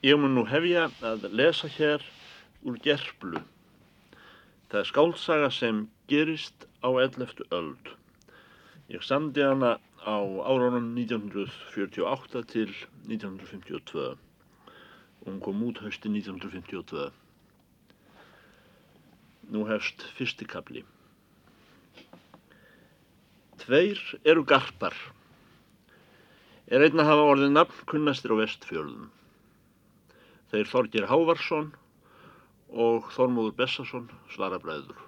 Ég 0.00 0.16
mun 0.16 0.32
nú 0.32 0.46
hefja 0.48 0.86
að 1.04 1.26
lesa 1.36 1.68
hér 1.68 2.00
úr 2.64 2.78
gerplu. 2.80 3.42
Það 4.72 4.78
er 4.80 4.88
skálsaga 4.88 5.50
sem 5.52 5.82
gerist 6.08 6.64
á 6.80 6.88
11. 6.88 7.42
öld. 7.52 7.90
Ég 8.88 9.04
samdi 9.04 9.44
hana 9.44 9.74
á 10.00 10.16
árunum 10.48 10.96
1948 10.96 12.46
til 12.48 12.72
1952. 13.12 14.16
Hún 15.26 15.38
kom 15.44 15.60
út 15.68 15.84
hausti 15.84 16.08
1952. 16.08 17.12
Nú 19.52 19.68
hefst 19.68 20.08
fyrsti 20.16 20.48
kapli. 20.48 20.86
Tveir 23.60 24.00
eru 24.24 24.48
garpar. 24.48 24.96
Er 26.72 26.88
einn 26.88 27.04
að 27.04 27.12
hafa 27.12 27.32
orðið 27.36 27.58
nafn 27.60 27.88
kunnastir 27.92 28.32
á 28.32 28.40
vestfjörðum. 28.40 29.10
Þeir 30.50 30.66
Þorgir 30.66 31.06
Hávarsson 31.06 31.68
og 32.70 33.10
Þormóður 33.14 33.56
Bessarsson 33.58 34.08
svara 34.34 34.58
bræður. 34.62 34.98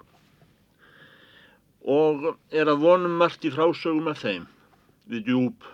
Og 1.82 2.28
er 2.54 2.70
að 2.70 2.84
vonum 2.84 3.16
margt 3.18 3.42
í 3.42 3.50
frásögum 3.50 4.10
af 4.12 4.22
þeim 4.22 4.46
við 5.10 5.24
djúb 5.26 5.66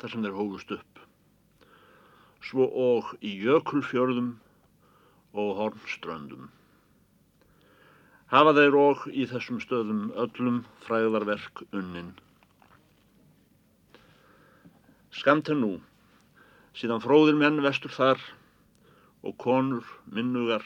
þar 0.00 0.10
sem 0.10 0.24
þeir 0.26 0.38
hófust 0.40 0.74
upp. 0.74 1.04
Svo 2.42 2.66
og 2.66 3.12
í 3.22 3.36
jökulfjörðum 3.44 4.34
og 5.38 5.54
hornströndum. 5.60 6.50
Hafa 8.32 8.56
þeir 8.58 8.76
og 8.80 9.06
í 9.12 9.28
þessum 9.30 9.62
stöðum 9.62 10.04
öllum 10.18 10.62
fræðarverk 10.82 11.62
unnin. 11.70 12.14
Skamt 15.12 15.50
er 15.52 15.58
nú, 15.60 15.76
síðan 16.74 17.02
fróðir 17.04 17.36
menn 17.38 17.62
vestur 17.62 17.92
þar 17.92 18.22
og 19.22 19.36
konur 19.38 19.86
minnugar 20.10 20.64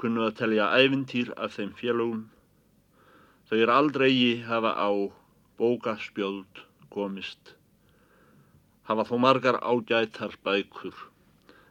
kunnu 0.00 0.24
að 0.24 0.36
telja 0.40 0.66
æfintýr 0.80 1.32
af 1.36 1.54
þeim 1.58 1.72
félögum. 1.78 2.24
Þau 3.48 3.58
er 3.60 3.72
aldrei 3.74 4.12
hafa 4.46 4.72
á 4.72 4.90
bókaspjöld 5.60 6.62
komist. 6.94 7.54
Hafa 8.88 9.04
þó 9.10 9.16
margar 9.22 9.60
ágætar 9.60 10.36
bækur 10.46 10.96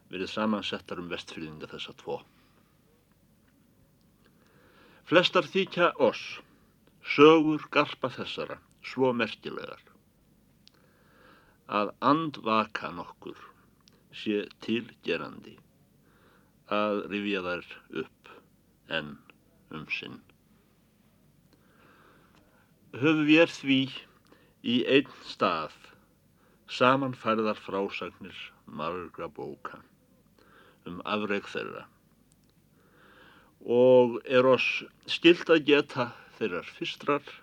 verið 0.10 0.32
samansettar 0.32 1.02
um 1.02 1.10
vestfyrðinga 1.12 1.70
þessa 1.74 1.96
tvo. 2.02 2.20
Flestar 5.10 5.48
þykja 5.50 5.92
oss, 6.06 6.22
sögur 7.02 7.66
garpa 7.74 8.12
þessara, 8.14 8.60
svo 8.86 9.10
merkilegar, 9.14 9.82
að 11.66 11.96
andvaka 12.06 12.92
nokkur 12.94 13.40
sé 14.16 14.44
tilgerandi 14.66 15.56
að 16.74 17.04
rifja 17.12 17.42
þær 17.46 17.70
upp 18.04 18.32
en 19.00 19.12
um 19.76 19.86
sinn. 19.94 20.20
Höfum 22.94 23.26
við 23.30 23.54
því 23.54 23.82
í 24.66 24.80
einn 24.96 25.14
stað 25.30 25.76
samanfærðar 26.80 27.58
frásagnir 27.58 28.40
margra 28.66 29.30
bóka 29.30 29.80
um 30.90 31.00
afreg 31.06 31.48
þeirra 31.50 31.86
og 33.76 34.20
er 34.26 34.48
oss 34.48 34.68
skilt 35.10 35.50
að 35.52 35.66
geta 35.68 36.10
þeirrar 36.38 36.70
fyrstrar 36.78 37.34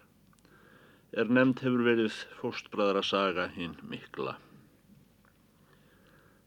er 1.16 1.30
nefnd 1.30 1.62
hefur 1.64 1.84
verið 1.86 2.14
fóstbræðra 2.40 3.02
saga 3.04 3.46
hinn 3.54 3.76
mikla. 3.90 4.36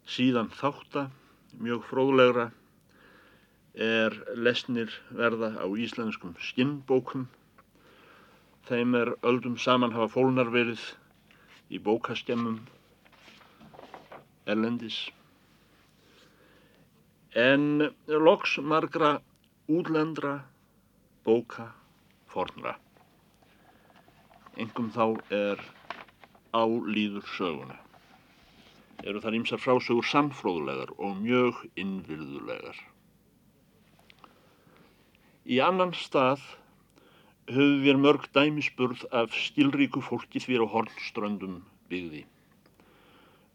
Síðan 0.10 0.48
þátta, 0.58 1.04
mjög 1.62 1.84
fróðlegra, 1.86 2.48
er 3.78 4.16
lesnir 4.34 4.94
verða 5.14 5.52
á 5.62 5.68
íslenskum 5.78 6.32
skinnbókum. 6.42 7.28
Þeim 8.66 8.96
er 8.98 9.12
öldum 9.22 9.58
saman 9.62 9.94
hafa 9.94 10.10
fólnar 10.16 10.50
verið 10.50 10.82
í 11.70 11.78
bókaskemmum 11.86 12.58
erlendis. 14.50 14.98
En 17.38 17.92
loks 18.10 18.56
margra 18.66 19.12
útlendra 19.70 20.40
bóka 21.26 21.68
fornra. 22.34 22.74
Engum 24.58 24.90
þá 24.90 25.06
er 25.30 25.62
álýður 26.58 27.30
söguna 27.38 27.78
eru 29.08 29.22
þar 29.24 29.38
ímsar 29.40 29.62
frásögur 29.62 30.08
samfróðulegar 30.08 30.92
og 30.98 31.20
mjög 31.24 31.62
innvirðulegar. 31.80 32.80
Í 35.50 35.60
annan 35.64 35.94
stað 35.98 36.44
höfum 37.50 37.80
við 37.86 38.02
mörg 38.04 38.28
dæmisburð 38.36 39.06
af 39.16 39.34
stilríku 39.34 40.04
fólki 40.06 40.42
því 40.44 40.60
á 40.62 40.66
hornströndum 40.74 41.62
byggði. 41.90 42.26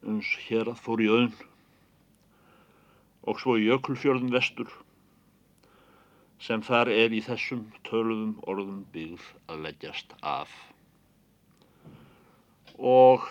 Uns 0.05 0.31
hér 0.49 0.73
að 0.73 0.81
fór 0.85 1.03
í 1.05 1.11
auðn 1.13 1.37
og 3.25 3.39
svo 3.41 3.55
í 3.57 3.69
jökulfjörðum 3.69 4.33
vestur 4.35 4.73
sem 6.45 6.61
þar 6.65 6.91
er 6.93 7.15
í 7.15 7.23
þessum 7.25 7.69
töluðum 7.87 8.35
orðum 8.51 8.83
byggð 8.93 9.29
að 9.49 9.63
leggjast 9.69 10.17
af. 10.21 10.51
Og 12.77 13.25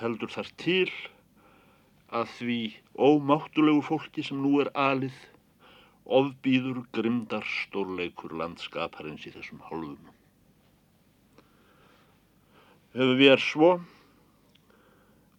heldur 0.00 0.32
þar 0.32 0.50
til 0.60 0.90
að 2.14 2.28
því 2.38 2.58
ómáttulegu 2.94 3.82
fólki 3.82 4.22
sem 4.22 4.38
nú 4.42 4.60
er 4.62 4.70
alið 4.78 5.16
ofbýður 6.06 6.84
grimdar 6.94 7.46
stórleikur 7.50 8.34
landskaparins 8.38 9.26
í 9.26 9.32
þessum 9.34 9.62
hálfum. 9.66 10.12
Höfum 12.94 13.18
við 13.18 13.32
er 13.32 13.42
svo 13.42 13.72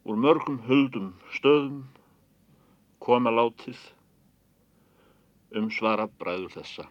úr 0.04 0.20
mörgum 0.20 0.60
höldum 0.68 1.14
stöðum 1.38 1.86
koma 3.00 3.32
látið 3.32 3.80
um 5.56 5.72
svara 5.72 6.10
bræður 6.20 6.52
þessa. 6.60 6.90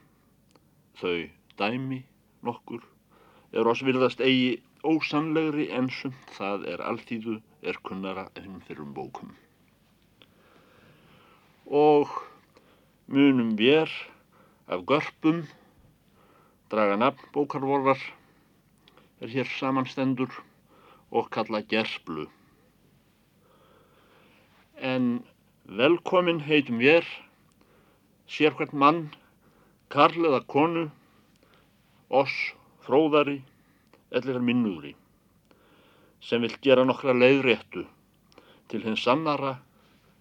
Þau 0.97 1.29
dæmi 1.61 2.03
nokkur 2.49 2.81
er 3.53 3.69
oss 3.69 3.85
virðast 3.85 4.25
eigi 4.25 4.57
ósannlegri 4.87 5.69
en 5.77 5.93
sumt 5.93 6.37
það 6.39 6.65
er 6.73 6.85
alltíðu 6.89 7.43
er 7.63 7.77
kunnara 7.85 8.31
en 8.41 8.63
fyrir 8.65 8.87
um 8.87 8.95
bókum 8.97 9.37
og 11.66 12.09
munum 13.10 13.56
vér 13.59 13.91
af 14.71 14.87
görpum 14.87 15.43
draga 16.71 16.97
nafn 16.97 17.31
bókarvorðar 17.34 17.99
er 19.21 19.28
hér 19.28 19.50
samanstendur 19.59 20.31
og 21.10 21.31
kalla 21.31 21.60
gerflu. 21.62 22.27
En 24.78 25.25
velkomin 25.65 26.41
heitum 26.47 26.78
vér, 26.78 27.06
sér 28.28 28.54
hvert 28.54 28.72
mann, 28.72 29.10
karl 29.91 30.27
eða 30.28 30.43
konu, 30.47 30.91
oss 32.10 32.34
fróðari, 32.87 33.41
ellir 34.10 34.38
minnuðri, 34.38 34.94
sem 36.21 36.43
vil 36.43 36.54
gera 36.62 36.84
nokkra 36.87 37.15
leiðréttu 37.15 37.87
til 38.71 38.83
hins 38.87 39.03
sannara 39.06 39.56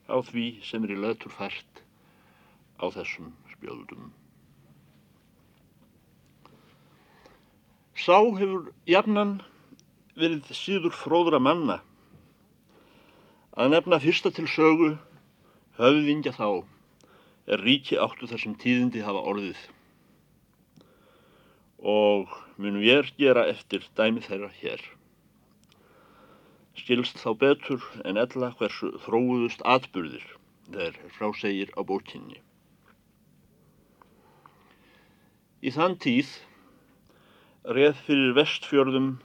á 0.06 0.16
því 0.22 0.46
sem 0.66 0.84
er 0.86 0.94
í 0.94 1.00
lötur 1.00 1.34
fært 1.34 1.82
á 2.78 2.86
þessum 2.94 3.32
spjöldum. 3.54 4.12
Sá 7.96 8.20
hefur 8.20 8.72
jafnan 8.90 9.38
verið 10.20 10.52
síður 10.56 10.96
fróðra 10.96 11.40
manna. 11.40 11.80
Að 13.56 13.72
nefna 13.72 14.02
fyrsta 14.04 14.32
til 14.36 14.48
sögu 14.52 14.96
höfðingja 15.80 16.36
þá 16.36 16.50
er 17.48 17.64
ríki 17.64 17.98
áttu 18.02 18.28
þar 18.28 18.42
sem 18.44 18.58
tíðindi 18.60 19.04
hafa 19.06 19.24
orðið. 19.32 19.62
Og 21.86 22.32
munum 22.60 22.84
ég 22.84 23.14
gera 23.20 23.46
eftir 23.48 23.88
dæmi 23.96 24.24
þeirra 24.26 24.52
hér 24.60 24.84
skilst 26.80 27.22
þá 27.22 27.30
betur 27.42 27.86
en 28.04 28.20
ella 28.20 28.52
hversu 28.60 28.92
þróuðust 29.06 29.64
atburðir 29.76 30.26
þeir 30.74 30.98
frásegir 31.16 31.72
á 31.78 31.82
bókinni. 31.88 32.42
Í 35.66 35.72
þann 35.74 35.96
tíð 36.04 36.32
reð 37.78 38.02
fyrir 38.08 38.36
vestfjörðum 38.38 39.16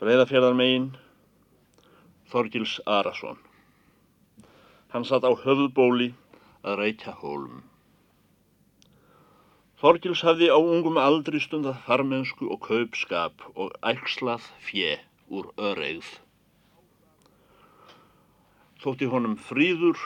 breyðafjörðarmegin 0.00 0.88
Þorgils 2.32 2.78
Arason. 2.90 3.38
Hann 4.90 5.06
satt 5.06 5.26
á 5.28 5.32
höfðbóli 5.44 6.10
að 6.66 6.80
reykja 6.80 7.14
hólum. 7.20 7.62
Þorgils 9.76 10.24
hafði 10.26 10.48
á 10.50 10.58
ungum 10.58 10.98
aldri 10.98 11.38
stundað 11.44 11.82
farmensku 11.86 12.48
og 12.50 12.62
kaupskap 12.64 13.44
og 13.54 13.76
ægslað 13.84 14.48
fjö 14.66 14.96
úr 15.28 15.50
öreigð. 15.58 16.08
Þótti 18.82 19.08
honum 19.10 19.34
fríður 19.40 19.98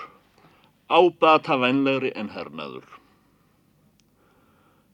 ábata 0.90 1.58
vænlegri 1.60 2.10
en 2.18 2.32
hernaður. 2.34 2.86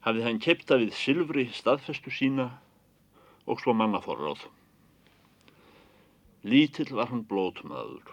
Hafði 0.05 0.25
hann 0.27 0.41
kepta 0.43 0.79
við 0.81 0.93
silfri 0.95 1.47
staðfestu 1.55 2.13
sína 2.13 2.51
og 3.47 3.63
svo 3.63 3.75
mannaforráð. 3.75 4.45
Lítill 6.47 6.93
var 6.95 7.11
hann 7.11 7.25
blótmaður, 7.27 8.13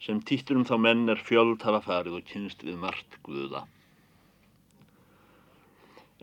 sem 0.00 0.20
týttur 0.24 0.60
um 0.60 0.68
þá 0.68 0.76
menn 0.80 1.08
er 1.12 1.20
fjöld 1.20 1.64
hafa 1.66 1.82
farið 1.84 2.20
og 2.20 2.28
kynst 2.30 2.62
við 2.64 2.78
margt 2.80 3.18
guða. 3.26 3.66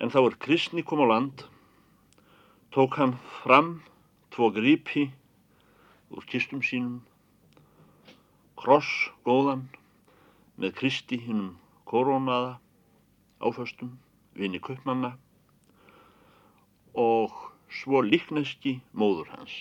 En 0.02 0.10
þá 0.12 0.22
er 0.24 0.40
kristni 0.46 0.84
kom 0.84 1.04
á 1.04 1.08
land, 1.12 1.46
tók 2.74 2.98
hann 3.00 3.18
fram 3.44 3.78
tvo 4.36 4.50
grípi 4.52 5.06
úr 6.12 6.26
kistum 6.28 6.60
sínum, 6.60 6.98
kross 8.60 8.90
góðan 9.24 9.62
með 10.60 10.74
Kristi 10.76 11.16
hinnum 11.24 11.54
koronaða 11.88 12.58
áföstum, 13.40 13.94
vini 14.36 14.60
kaupmanna 14.60 15.14
og 17.00 17.32
svo 17.80 18.02
líkneski 18.04 18.74
móður 18.92 19.30
hans, 19.38 19.54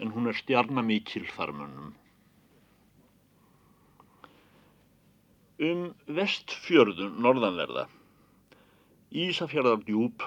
en 0.00 0.14
hún 0.14 0.30
er 0.32 0.38
stjarnamíkil 0.38 1.26
farmönnum. 1.36 1.90
Um 5.60 5.82
vestfjörðu 6.08 7.10
norðanverða, 7.20 7.84
Ísafjörðar 9.12 9.84
djúb, 9.84 10.24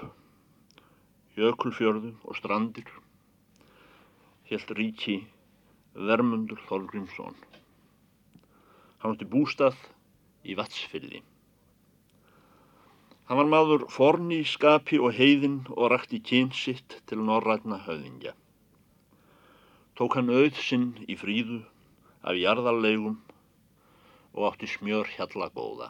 Jökulfjörðu 1.36 2.14
og 2.22 2.38
strandir, 2.38 2.86
helt 4.50 4.72
ríki 4.78 5.20
Vermundur 5.96 6.60
Þolgrímsson. 6.70 7.38
Hann 9.02 9.16
átti 9.16 9.28
bústað 9.30 9.78
í 10.46 10.58
Vatsfyrði. 10.60 11.22
Hann 13.26 13.40
var 13.42 13.50
maður 13.50 13.88
forni 13.90 14.44
í 14.44 14.50
skapi 14.50 15.00
og 15.02 15.16
heiðin 15.18 15.64
og 15.74 15.90
rakti 15.94 16.20
kyn 16.22 16.52
sitt 16.54 17.00
til 17.10 17.24
norrætna 17.26 17.80
höfðingja. 17.88 18.36
Tók 19.98 20.18
hann 20.20 20.30
auð 20.30 20.60
sinn 20.62 20.92
í 21.10 21.16
fríðu 21.18 21.64
af 22.22 22.38
jarðarlegum 22.38 23.18
og 24.36 24.50
átti 24.52 24.70
smjör 24.70 25.10
hjalla 25.16 25.50
góða. 25.56 25.90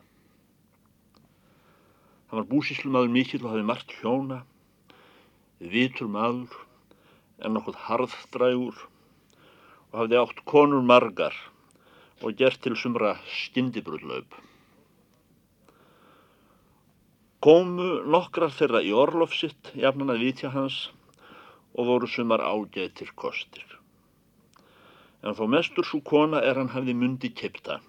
Hann 2.30 2.40
var 2.40 2.48
búsíslumadur 2.54 3.12
mikill 3.12 3.44
og 3.44 3.52
hafi 3.56 3.66
margt 3.68 3.92
hjóna, 4.00 4.44
vitur 5.60 6.08
maður 6.12 6.65
en 7.44 7.56
nokkuð 7.56 7.78
harðdrægur 7.88 8.86
og 9.92 10.00
hafði 10.00 10.20
átt 10.22 10.42
konur 10.48 10.84
margar 10.84 11.36
og 12.24 12.36
gert 12.40 12.62
til 12.64 12.76
sumra 12.80 13.16
skindibrúðlaup. 13.28 14.38
Komu 17.46 17.90
nokkrar 18.10 18.54
þeirra 18.56 18.82
í 18.82 18.94
orlof 18.96 19.36
sitt, 19.38 19.70
jafnan 19.78 20.14
að 20.14 20.24
vitja 20.24 20.50
hans, 20.50 20.78
og 21.76 21.90
voru 21.92 22.08
sumar 22.10 22.42
ágætir 22.42 23.12
kostir. 23.20 23.68
En 25.22 25.36
þó 25.38 25.46
mestur 25.52 25.86
svo 25.86 26.00
kona 26.02 26.42
er 26.42 26.58
hann 26.58 26.72
hafði 26.74 26.96
mundi 26.98 27.30
kipta, 27.30 27.82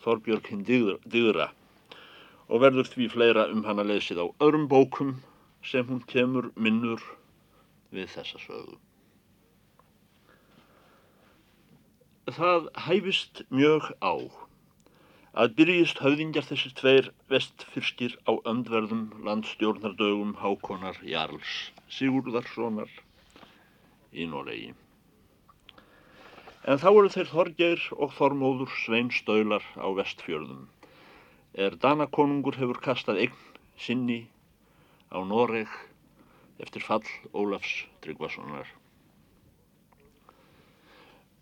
Þorbjörg 0.00 0.46
hinn 0.48 0.64
dygra, 0.64 1.50
og 2.48 2.62
verður 2.64 2.88
því 2.88 3.08
fleira 3.12 3.46
um 3.52 3.62
hann 3.68 3.82
að 3.82 3.92
leysið 3.92 4.22
á 4.24 4.26
öðrum 4.40 4.66
bókum 4.70 5.18
sem 5.62 5.86
hún 5.86 6.00
kemur 6.08 6.48
minnur 6.56 7.02
við 7.94 8.08
þessa 8.14 8.40
sögu. 8.42 8.78
Það 12.30 12.68
hæfist 12.86 13.42
mjög 13.50 13.90
á 13.98 14.14
að 15.40 15.54
byrjist 15.58 16.02
höfðingjar 16.02 16.46
þessi 16.46 16.70
tveir 16.78 17.08
vestfyrskir 17.30 18.14
á 18.26 18.38
öndverðum 18.50 19.08
landstjórnardögum 19.26 20.36
Hákonar 20.42 20.98
Jarls 21.06 21.70
Sigurðarssonar 21.90 22.90
í 24.12 24.26
Noregi. 24.30 24.72
En 26.68 26.78
þá 26.82 26.88
eru 26.90 27.10
þeir 27.14 27.30
Þorgeir 27.30 27.84
og 27.96 28.14
Þormóður 28.18 28.74
Svein 28.82 29.10
Staular 29.14 29.64
á 29.80 29.88
vestfjörðum. 29.96 30.66
Er 31.54 31.74
Danakonungur 31.82 32.58
hefur 32.60 32.82
kastað 32.84 33.22
eign 33.24 33.38
sinni 33.80 34.20
á 35.10 35.18
Noreg 35.26 35.70
eftir 36.60 36.84
fall 36.84 37.06
Ólafs 37.32 37.86
Tryggvasonar. 38.04 38.68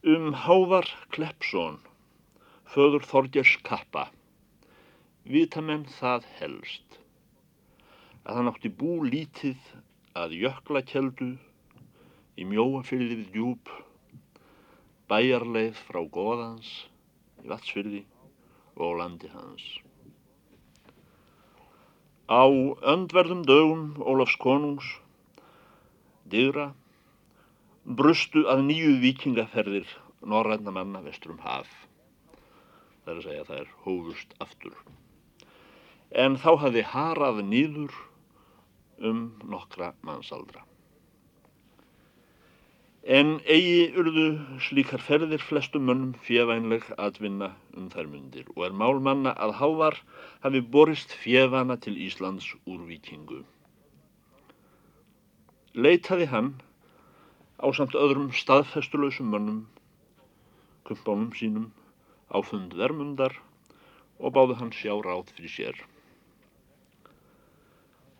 Um 0.06 0.32
Hávar 0.32 0.86
Kleppsson, 1.10 1.80
föður 2.70 3.02
Þorgers 3.02 3.56
Kappa, 3.66 4.08
vitamenn 5.26 5.88
það 5.98 6.28
helst 6.38 7.00
að 8.28 8.38
hann 8.38 8.50
átti 8.50 8.70
bú 8.70 9.00
lítið 9.08 9.58
að 10.18 10.36
jöklakjeldu 10.36 11.32
í 12.38 12.46
mjóafyrði 12.46 13.18
við 13.22 13.34
djúb, 13.34 13.70
bæjarleið 15.10 15.80
frá 15.88 16.00
goðans 16.14 16.70
í 17.42 17.50
vatsfyrði 17.50 18.04
og 18.76 18.98
landi 19.00 19.30
hans. 19.32 19.64
Á 22.28 22.44
öndverðum 22.94 23.42
dögum 23.48 23.84
Ólafs 24.04 24.36
konungs 24.38 24.92
digra, 26.32 26.68
brustu 27.84 28.44
að 28.52 28.64
nýju 28.68 28.94
vikingaferðir 29.02 29.88
norræna 30.20 30.74
manna 30.74 31.02
vestur 31.04 31.34
um 31.34 31.42
haf. 31.44 31.68
Það 33.04 33.12
er 33.12 33.18
að 33.18 33.26
segja 33.26 33.42
að 33.44 33.50
það 33.50 33.60
er 33.62 33.74
hófust 33.84 34.34
aftur. 34.44 34.78
En 36.24 36.36
þá 36.40 36.50
hafði 36.64 36.86
harað 36.92 37.42
nýður 37.48 37.94
um 38.98 39.22
nokkra 39.48 39.92
mannsaldra. 40.02 40.64
En 43.08 43.38
eigi 43.48 43.86
urðu 43.96 44.26
slíkar 44.66 45.00
ferðir 45.00 45.40
flestum 45.40 45.86
mönnum 45.88 46.16
fjevænleg 46.26 46.90
atvinna 47.00 47.54
um 47.72 47.86
þær 47.88 48.10
myndir 48.10 48.50
og 48.56 48.66
er 48.66 48.74
málmanna 48.76 49.32
að 49.32 49.54
hávar 49.62 49.96
hafi 50.42 50.60
borist 50.60 51.14
fjevana 51.22 51.78
til 51.80 51.96
Íslands 51.96 52.50
úr 52.66 52.82
vikingu 52.90 53.46
leitaði 55.78 56.26
hann 56.32 56.54
á 57.62 57.70
samt 57.70 57.94
öðrum 57.94 58.32
staðfestulösum 58.34 59.28
mönnum, 59.30 59.60
kumpánum 60.88 61.30
sínum, 61.38 61.68
á 62.34 62.42
fund 62.42 62.74
vermundar 62.74 63.36
og 64.18 64.34
báði 64.34 64.58
hann 64.58 64.74
sjá 64.74 64.96
ráð 64.98 65.30
fyrir 65.36 65.54
sér. 65.54 65.78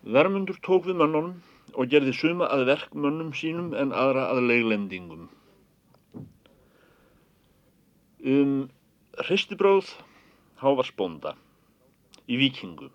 Vermundur 0.07 0.59
tók 0.63 0.87
við 0.87 1.01
mönnunum 1.01 1.35
og 1.75 1.91
gerði 1.91 2.15
suma 2.15 2.47
að 2.47 2.65
verkmönnum 2.71 3.33
sínum 3.35 3.73
en 3.75 3.91
aðra 3.91 4.29
að 4.31 4.45
leiglendingum. 4.47 5.27
Um 8.23 8.55
hristibróð 9.19 9.91
hávars 10.63 10.91
bónda 10.95 11.35
í 12.27 12.39
vikingu 12.39 12.87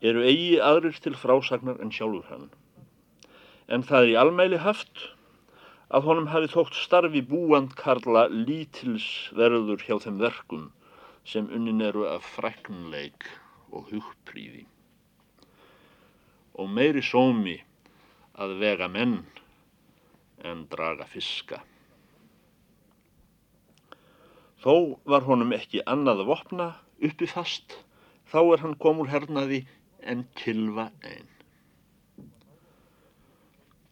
eru 0.00 0.22
eigi 0.26 0.58
aðrir 0.64 0.98
til 1.02 1.14
frásagnar 1.18 1.78
en 1.82 1.94
sjálfur 1.94 2.26
hann 2.30 2.50
en 3.70 3.86
það 3.86 4.04
er 4.04 4.12
í 4.12 4.18
almæli 4.24 4.58
haft 4.64 5.06
að 5.94 6.06
honum 6.08 6.28
hafi 6.32 6.50
þótt 6.52 6.76
starfi 6.78 7.22
búand 7.26 7.76
karla 7.78 8.26
lítilsverður 8.32 9.86
hjá 9.86 9.96
þeim 10.04 10.20
verkum 10.22 10.68
sem 11.30 11.48
unnin 11.54 11.82
eru 11.86 12.06
af 12.10 12.26
fræknleik 12.36 13.26
og 13.70 13.90
hugpríði 13.92 14.66
og 16.60 16.70
meiri 16.76 17.02
sómi 17.04 17.56
að 18.40 18.56
vega 18.60 18.88
menn 18.90 19.20
en 20.44 20.64
draga 20.72 21.06
fiska. 21.08 21.60
Þó 24.60 25.00
var 25.08 25.24
honum 25.28 25.54
ekki 25.56 25.82
annað 25.88 26.24
að 26.24 26.30
vopna 26.34 26.68
uppi 27.00 27.28
fast, 27.28 27.78
þá 28.28 28.40
er 28.42 28.64
hann 28.64 28.78
komur 28.80 29.08
hernaði 29.08 29.62
en 30.04 30.26
kilva 30.36 30.90
einn. 31.00 31.39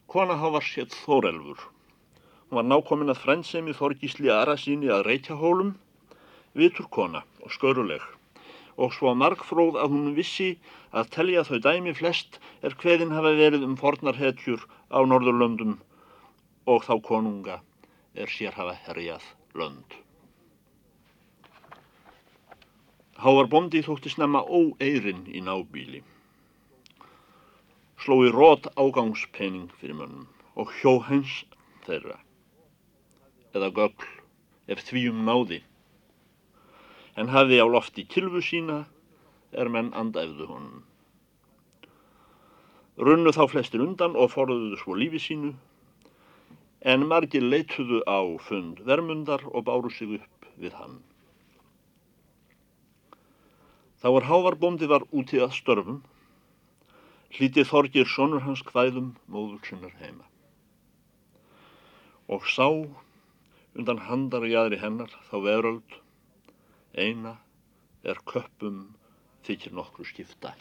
Kona 0.09 0.39
hafar 0.41 0.65
sétt 0.65 0.95
Þórelfur. 1.05 1.59
Hún 2.49 2.57
var 2.57 2.65
nákomin 2.65 3.13
að 3.13 3.19
frændsemi 3.27 3.75
Þorgísli 3.77 4.31
Ara 4.33 4.55
síni 4.57 4.89
að 4.89 5.03
reykjahólum, 5.05 5.75
vitur 6.57 6.89
kona 6.89 7.21
og 7.45 7.53
sköruleg 7.53 8.07
og 8.79 8.95
svo 8.95 9.13
margfróð 9.19 9.77
að 9.83 9.93
hún 9.93 10.15
vissi 10.17 10.49
að 10.97 11.11
telja 11.17 11.45
þau 11.45 11.59
dæmi 11.67 11.93
flest 11.99 12.39
er 12.65 12.77
hveðin 12.81 13.13
hafa 13.13 13.35
verið 13.37 13.69
um 13.69 13.77
fornarhetjur 13.77 14.65
á 14.89 14.99
Norðurlöndum 15.05 15.77
og 16.73 16.85
þá 16.89 16.95
konunga 17.05 17.61
er 18.15 18.33
sér 18.33 18.57
hafa 18.57 18.79
herjað 18.87 19.27
lönd. 19.61 19.99
Hávar 23.19 23.51
bondi 23.51 23.83
þótti 23.85 24.15
snemma 24.15 24.47
óeirinn 24.47 25.27
í 25.29 25.43
nábíli 25.45 26.01
sló 28.03 28.21
í 28.27 28.33
rót 28.35 28.69
ágangspenning 28.79 29.73
fyrir 29.81 29.99
mönnum 30.01 30.29
og 30.59 30.75
hjó 30.81 30.99
hens 31.09 31.41
þeirra 31.87 32.19
eða 33.57 33.73
gögl 33.81 34.13
ef 34.75 34.85
þvíum 34.91 35.25
náði 35.27 35.63
en 37.19 37.33
hafði 37.35 37.59
á 37.59 37.67
lofti 37.67 38.05
kilfu 38.07 38.43
sína 38.45 38.83
er 39.53 39.71
menn 39.73 39.91
andæfðu 39.97 40.47
honum. 40.51 40.83
Runnu 42.99 43.33
þá 43.35 43.45
flestir 43.51 43.83
undan 43.83 44.17
og 44.19 44.33
forðuðu 44.35 44.79
svo 44.81 44.97
lífi 44.99 45.21
sínu, 45.23 45.53
en 46.93 47.07
margir 47.11 47.45
leituðu 47.47 48.03
á 48.07 48.19
fund 48.43 48.83
vermundar 48.87 49.45
og 49.51 49.67
báru 49.67 49.91
sig 49.95 50.19
upp 50.19 50.49
við 50.59 50.75
hann. 50.79 50.99
Þá 53.99 54.09
er 54.11 54.29
Hávar 54.31 54.59
bóndi 54.59 54.87
var 54.91 55.07
úti 55.11 55.41
að 55.43 55.57
störfum, 55.59 56.03
hlítið 57.37 57.69
Þorgir 57.69 58.09
sonur 58.09 58.45
hans 58.47 58.63
hvæðum 58.65 59.13
móður 59.29 59.61
sinnar 59.67 59.93
heima. 60.01 60.25
Og 62.29 62.47
sá 62.49 62.69
undan 63.79 64.01
handar 64.09 64.47
og 64.47 64.53
jæðri 64.53 64.81
hennar 64.81 65.13
þá 65.29 65.37
veröld, 65.45 65.99
eina 66.97 67.37
er 68.03 68.21
köppum 68.29 68.89
þykir 69.47 69.77
nokkru 69.77 70.07
skipta. 70.09 70.55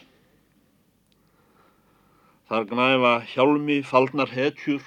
Þar 2.47 2.67
gnæfa 2.69 3.13
hjálmi 3.33 3.81
faldnar 3.83 4.31
hetjur 4.31 4.83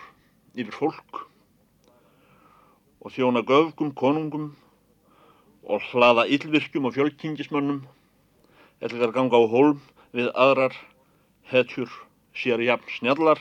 yfir 0.56 0.76
fólk 0.76 1.24
og 3.00 3.12
þjóna 3.12 3.42
göfgum 3.48 3.92
konungum 3.96 4.52
og 5.64 5.84
hlaða 5.90 6.26
yllvirkjum 6.32 6.88
og 6.88 6.96
fjölkingismönnum 6.96 7.82
eðlikar 8.80 9.12
ganga 9.16 9.40
á 9.40 9.44
hólm 9.52 9.82
við 10.16 10.30
aðrar 10.32 10.76
hetjur 11.50 11.90
sér 12.36 12.62
jafn 12.62 12.92
snjallar 12.96 13.40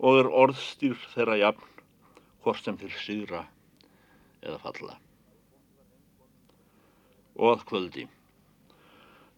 og 0.00 0.20
er 0.22 0.30
orðstýr 0.42 0.96
þeirra 1.12 1.36
jafn 1.40 1.66
hvort 2.44 2.64
sem 2.64 2.78
til 2.80 2.92
sigra 2.96 3.42
eða 4.40 4.58
falla. 4.62 4.96
Og 7.36 7.52
að 7.54 7.66
kvöldi. 7.68 8.06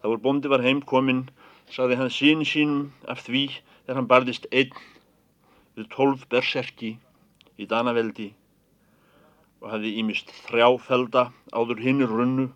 Það 0.03 0.13
voru 0.13 0.23
bóndi 0.23 0.51
var 0.51 0.63
heim 0.63 0.83
kominn, 0.87 1.25
saði 1.71 1.99
hann 1.99 2.11
sín 2.15 2.47
sínum 2.47 2.91
af 3.11 3.25
því 3.27 3.45
þegar 3.83 3.99
hann 3.99 4.11
barðist 4.11 4.47
einn 4.51 4.79
við 5.77 5.89
tólf 5.95 6.27
berserki 6.31 6.97
í 7.59 7.67
Danaveldi 7.71 8.29
og 9.63 9.71
hafði 9.73 9.95
ímist 10.03 10.31
þrjáfelda 10.47 11.29
áður 11.55 11.83
hinnir 11.83 12.11
runnu 12.11 12.49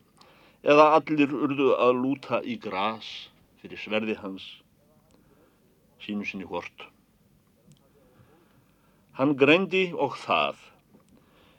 eða 0.66 0.92
allir 0.98 1.34
urðu 1.34 1.72
að 1.78 1.98
lúta 2.02 2.40
í 2.42 2.58
gras 2.62 3.08
fyrir 3.62 3.80
sverði 3.80 4.18
hans 4.20 4.46
sínu 6.06 6.26
sinni 6.26 6.46
hvort. 6.46 6.86
Hann 9.18 9.34
greindi 9.40 9.88
og 9.92 10.16
það 10.22 10.60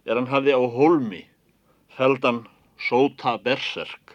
er 0.08 0.16
hann 0.16 0.30
hafði 0.32 0.56
á 0.56 0.62
holmi 0.78 1.24
feldan 1.98 2.44
sóta 2.88 3.36
berserk 3.44 4.14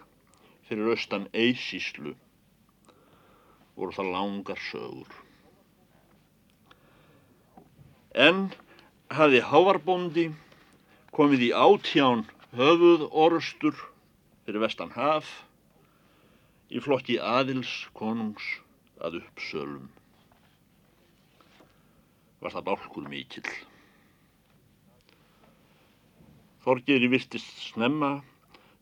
fyrir 0.69 0.93
austan 0.95 1.27
eisíslu 1.37 2.15
voru 3.77 3.97
það 3.97 4.13
langar 4.15 4.61
sögur. 4.71 5.11
En 8.15 8.51
hafði 9.13 9.41
Hávarbóndi 9.49 10.27
komið 11.17 11.49
í 11.49 11.51
átján 11.57 12.27
höfuð 12.57 13.09
orustur 13.25 13.75
fyrir 14.45 14.63
vestan 14.65 14.93
haf 14.97 15.29
í 16.73 16.81
flokki 16.85 17.19
aðils 17.21 17.73
konungs 17.97 18.45
að 19.01 19.23
uppsölum 19.23 19.91
var 22.43 22.55
það 22.55 22.67
bálkur 22.67 23.09
mikill. 23.11 23.51
Þorgeri 26.63 27.11
virtist 27.11 27.51
snemma 27.71 28.13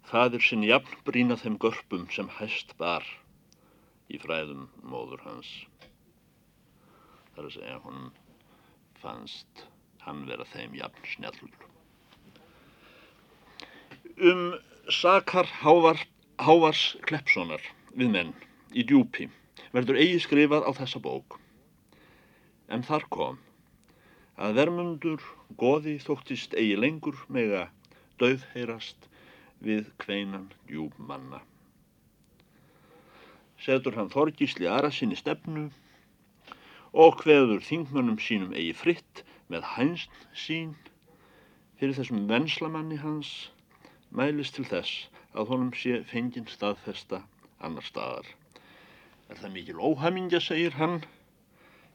fadir 0.09 0.43
sinn 0.45 0.65
jafn 0.67 1.01
brína 1.07 1.37
þeim 1.41 1.59
görpum 1.61 2.07
sem 2.13 2.29
hæst 2.41 2.73
bar 2.81 3.05
í 4.11 4.21
fræðum 4.21 4.67
móður 4.93 5.23
hans. 5.27 5.51
Það 7.35 7.43
er 7.43 7.49
að 7.49 7.57
segja 7.57 7.83
hún 7.85 8.07
fannst 9.01 9.67
hann 10.05 10.25
vera 10.29 10.49
þeim 10.53 10.75
jafn 10.81 11.11
snjallur. 11.15 11.69
Um 14.21 14.57
sakar 14.93 15.49
hávar, 15.61 16.01
Hávars 16.41 16.97
Kleppssonar 17.05 17.63
við 17.93 18.11
menn 18.17 18.33
í 18.73 18.85
djúpi 18.89 19.29
verður 19.75 20.01
eigi 20.01 20.19
skrifað 20.25 20.67
á 20.67 20.71
þessa 20.81 21.01
bók 21.05 21.37
en 22.71 22.85
þar 22.87 23.07
kom 23.13 23.39
að 24.41 24.57
vermundur 24.57 25.25
goði 25.61 25.99
þóttist 26.01 26.55
eigi 26.57 26.77
lengur 26.81 27.19
mega 27.29 27.67
dauðheyrast 28.23 29.09
við 29.67 29.91
kveinan 30.01 30.47
djúbmanna. 30.71 31.43
Setur 33.61 33.99
hann 33.99 34.09
Þorgísli 34.15 34.69
aðra 34.71 34.89
sinni 34.97 35.19
stefnu 35.21 35.67
og 37.05 37.21
hveður 37.21 37.61
þingmönnum 37.69 38.17
sínum 38.25 38.57
eigi 38.57 38.73
fritt 38.81 39.23
með 39.53 39.69
hænsn 39.75 40.25
sín 40.47 40.75
fyrir 41.77 41.99
þessum 42.01 42.25
venslamanni 42.33 42.97
hans 43.05 43.35
mælist 44.17 44.57
til 44.57 44.65
þess 44.73 45.09
að 45.37 45.53
honum 45.53 45.75
sé 45.77 46.01
fenginn 46.09 46.49
staðfesta 46.49 47.21
annar 47.61 47.85
staðar. 47.85 48.25
Er 49.29 49.37
það 49.39 49.55
mikil 49.55 49.79
óhamingja, 49.79 50.41
segir 50.41 50.75
hann, 50.81 51.03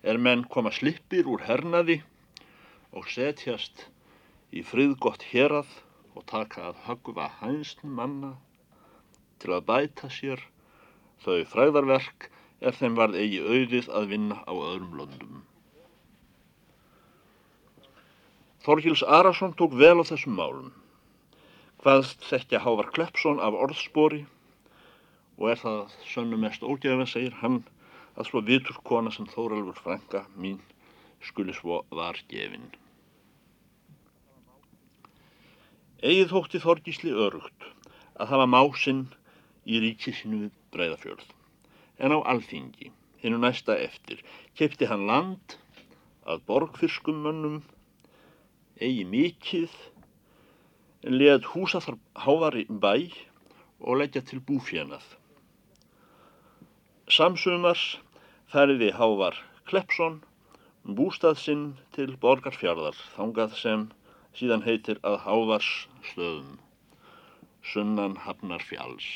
er 0.05 0.21
menn 0.21 0.45
koma 0.53 0.71
slippir 0.71 1.25
úr 1.27 1.41
hernaði 1.49 2.03
og 2.95 3.09
setjast 3.11 3.87
í 4.55 4.63
friðgott 4.63 5.25
hérað 5.31 5.71
og 6.15 6.23
taka 6.31 6.69
að 6.69 6.83
höggva 6.85 7.27
hænsn 7.41 7.91
manna 7.97 8.35
til 9.43 9.51
að 9.55 9.65
bæta 9.69 10.09
sér 10.17 10.41
þau 11.25 11.41
fræðarverk 11.51 12.29
er 12.61 12.77
þeim 12.77 12.95
varð 12.99 13.19
eigi 13.19 13.41
auðið 13.43 13.89
að 13.99 14.07
vinna 14.13 14.37
á 14.47 14.53
öðrum 14.53 14.95
löndum. 14.99 15.43
Þorgils 18.65 19.03
Arason 19.17 19.53
tók 19.59 19.75
vel 19.77 19.99
á 20.01 20.03
þessum 20.07 20.39
málum. 20.39 20.71
Hvaðst 21.83 22.23
þekkja 22.25 22.63
Hávar 22.63 22.89
Kleppsson 22.95 23.43
af 23.43 23.57
orðspori 23.65 24.23
og 25.35 25.51
er 25.51 25.59
það 25.59 25.93
sönnu 26.07 26.39
mest 26.39 26.63
ógæfa, 26.63 27.05
segir 27.11 27.35
hann, 27.43 27.59
að 28.15 28.31
svo 28.31 28.41
vitur 28.47 28.79
kona 28.87 29.11
sem 29.11 29.27
Þóralfur 29.27 29.83
frænka 29.83 30.23
mín 30.39 30.63
skuli 31.21 31.53
svo 31.53 31.83
var 31.91 32.17
gefinn. 32.31 32.71
Egið 36.05 36.27
þótti 36.29 36.59
Þorgísli 36.61 37.11
örugt 37.25 37.65
að 38.21 38.29
hafa 38.29 38.45
másinn 38.45 39.05
í 39.65 39.79
ríki 39.81 40.11
sinu 40.13 40.43
við 40.43 40.51
breyðafjörð. 40.75 41.31
En 41.97 42.13
á 42.13 42.19
alþingi, 42.29 42.91
hennu 43.23 43.39
næsta 43.41 43.73
eftir, 43.81 44.21
kefti 44.53 44.85
hann 44.91 45.07
land 45.09 45.55
að 46.29 46.43
borgfirskum 46.51 47.23
mönnum, 47.25 47.57
eigi 48.77 49.07
mikið, 49.09 49.73
en 51.09 51.17
leðt 51.17 51.49
húsa 51.55 51.81
þar 51.81 51.97
hávari 52.27 52.67
bæ 52.69 52.93
og 53.81 54.01
leggja 54.03 54.21
til 54.29 54.43
búfjönað. 54.45 55.03
Samsumars 57.09 57.97
færiði 58.53 58.93
hávar 58.97 59.41
Kleppsson 59.65 60.21
bústað 60.85 61.41
sinn 61.41 61.69
til 61.97 62.13
borgarfjörðar, 62.21 62.97
þangað 63.17 63.57
sem 63.57 63.91
síðan 64.35 64.65
heitir 64.65 64.99
að 65.07 65.21
Hávars 65.23 65.69
stöðum, 66.09 66.57
sunnan 67.63 68.17
hafnar 68.25 68.63
fjalls. 68.67 69.07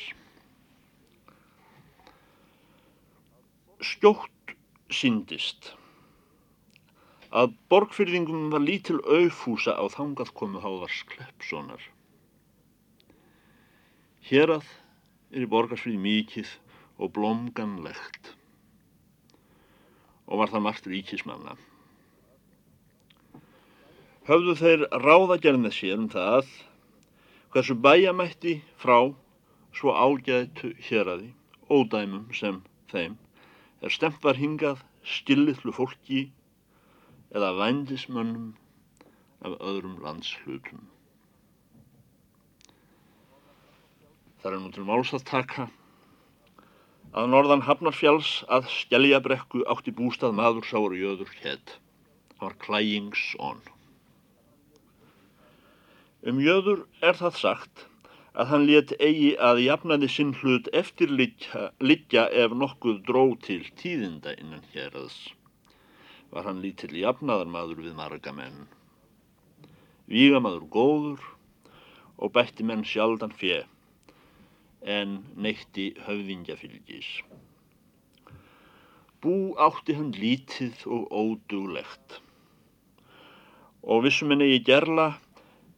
Skjótt 3.79 4.55
síndist 4.91 5.73
að 7.29 7.53
borgfyrðingum 7.69 8.49
var 8.53 8.63
lítil 8.63 8.97
auðfúsa 9.05 9.75
á 9.77 9.85
þangað 9.93 10.33
komu 10.39 10.63
Hávars 10.63 11.03
Kleppssonar. 11.11 11.83
Hérað 14.29 14.65
er 15.29 15.45
í 15.45 15.49
borgarsfríð 15.49 15.99
mikið 16.01 16.51
og 16.99 17.13
blómganlegt 17.15 18.33
og 20.29 20.41
var 20.41 20.51
það 20.53 20.65
margt 20.65 20.89
ríkismanna 20.89 21.55
höfðu 24.29 24.53
þeir 24.59 24.81
ráðagerð 25.01 25.63
með 25.63 25.71
sér 25.74 25.98
um 25.98 26.09
það 26.13 26.50
hversu 27.53 27.74
bæjamætti 27.81 28.59
frá 28.77 28.98
svo 29.74 29.93
ágætu 29.98 30.69
héræði, 30.86 31.31
ódæmum 31.65 32.27
sem 32.38 32.59
þeim, 32.91 33.15
er 33.81 33.93
stemt 33.95 34.21
var 34.21 34.38
hingað 34.38 34.83
stillitlu 35.01 35.74
fólki 35.74 36.27
eða 37.33 37.55
vændismönnum 37.57 38.51
af 39.41 39.57
öðrum 39.57 39.98
landslutum. 40.05 40.86
Það 44.43 44.53
er 44.53 44.62
nú 44.62 44.71
til 44.77 44.86
máls 44.91 45.15
að 45.17 45.25
taka 45.31 45.67
að 47.17 47.33
norðan 47.33 47.65
Hafnarfjalls 47.65 48.43
að 48.45 48.69
Skeljabrekku 48.77 49.65
átti 49.74 49.95
bústað 49.95 50.38
maður 50.38 50.69
sáur 50.69 50.93
jöður 50.93 51.33
hétt. 51.41 51.79
Það 52.38 52.45
var 52.45 52.57
Klæjingsson. 52.62 53.65
Um 56.27 56.39
jöður 56.43 56.81
er 56.99 57.15
það 57.15 57.35
sagt 57.39 57.85
að 58.35 58.49
hann 58.51 58.65
let 58.67 58.89
eigi 58.99 59.29
að 59.39 59.61
jafnaði 59.63 60.07
sinn 60.11 60.33
hlut 60.41 60.65
eftir 60.75 61.13
liggja 61.15 62.25
ef 62.41 62.55
nokkuð 62.63 62.97
dró 63.07 63.21
til 63.45 63.61
tíðinda 63.79 64.33
innan 64.35 64.65
héraðs. 64.73 65.15
Var 66.35 66.43
hann 66.43 66.59
lítill 66.59 66.91
jafnaðarmadur 66.99 67.79
við 67.85 67.95
marga 67.95 68.33
menn. 68.35 68.67
Vígamadur 70.11 70.67
góður 70.75 71.23
og 72.19 72.33
bætti 72.35 72.67
menn 72.67 72.83
sjaldan 72.83 73.31
fjö 73.31 73.61
en 74.83 75.21
neytti 75.39 75.93
höfðingjafylgis. 76.03 77.13
Bú 79.23 79.55
átti 79.55 79.95
hann 79.95 80.11
lítið 80.19 80.83
og 80.83 81.07
óduglegt 81.15 82.19
og 83.88 84.03
vissum 84.03 84.35
henni 84.35 84.51
í 84.57 84.63
gerla 84.67 85.13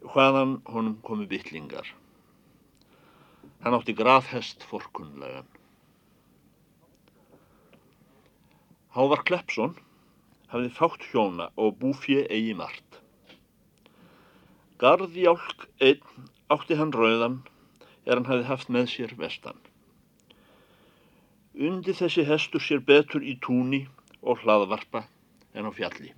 hvaðan 0.09 0.57
honum 0.65 0.97
komu 1.05 1.27
bytlingar. 1.29 1.87
Hann 3.61 3.77
átti 3.77 3.93
grafhest 3.93 4.63
forkunlegan. 4.69 5.47
Hávar 8.91 9.21
Kleppsson 9.23 9.75
hafði 10.51 10.71
fátt 10.75 11.05
hjóna 11.11 11.47
og 11.55 11.77
búfið 11.79 12.25
eigi 12.27 12.55
margt. 12.57 12.97
Garðjálk 14.81 15.67
einn 15.79 16.29
átti 16.51 16.75
hann 16.79 16.91
rauðan 16.95 17.37
er 18.05 18.17
hann 18.17 18.27
hafði 18.27 18.47
haft 18.49 18.73
með 18.73 18.89
sér 18.95 19.13
vestan. 19.19 19.59
Undi 21.53 21.93
þessi 21.93 22.25
hestur 22.27 22.63
sér 22.63 22.81
betur 22.87 23.23
í 23.23 23.37
túni 23.45 23.85
og 24.21 24.41
hlaðvarpa 24.41 25.05
en 25.53 25.69
á 25.69 25.71
fjalli. 25.75 26.11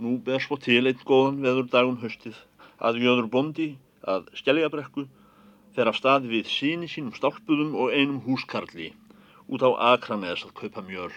Nú 0.00 0.16
ber 0.24 0.40
svo 0.40 0.56
til 0.56 0.86
einn 0.88 1.02
góðan 1.04 1.42
veður 1.44 1.66
dagum 1.68 1.98
höstið 2.00 2.36
að 2.80 3.02
jöður 3.02 3.26
bondi 3.32 3.66
að 4.08 4.30
skjæljabrekku 4.38 5.02
fer 5.76 5.90
af 5.90 5.98
stað 5.98 6.28
við 6.30 6.48
síni 6.48 6.86
sínum 6.88 7.12
stálpuðum 7.12 7.74
og 7.76 7.92
einum 7.92 8.22
húskarli 8.24 8.94
út 9.52 9.60
á 9.60 9.70
Akranes 9.92 10.46
að 10.46 10.54
kaupa 10.56 10.80
mjöl. 10.86 11.12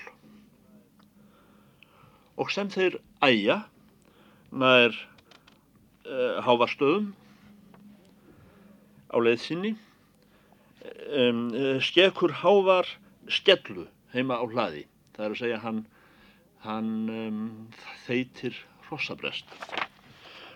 Og 2.36 2.52
sem 2.52 2.68
þeir 2.74 2.98
æja 3.24 3.62
nær 4.52 4.92
uh, 4.92 6.44
hávarstöðum 6.44 7.14
á 9.14 9.18
leiðsynni 9.24 9.78
um, 11.24 11.48
skekur 11.88 12.36
hávar 12.44 12.92
skellu 13.32 13.88
heima 14.12 14.42
á 14.42 14.46
hlaði. 14.46 14.86
Það 15.16 15.26
er 15.26 15.32
að 15.38 15.42
segja 15.46 15.64
hann, 15.64 15.82
hann 16.68 16.94
um, 17.16 17.42
þeitir 18.10 18.60
hrossabrest 18.94 19.50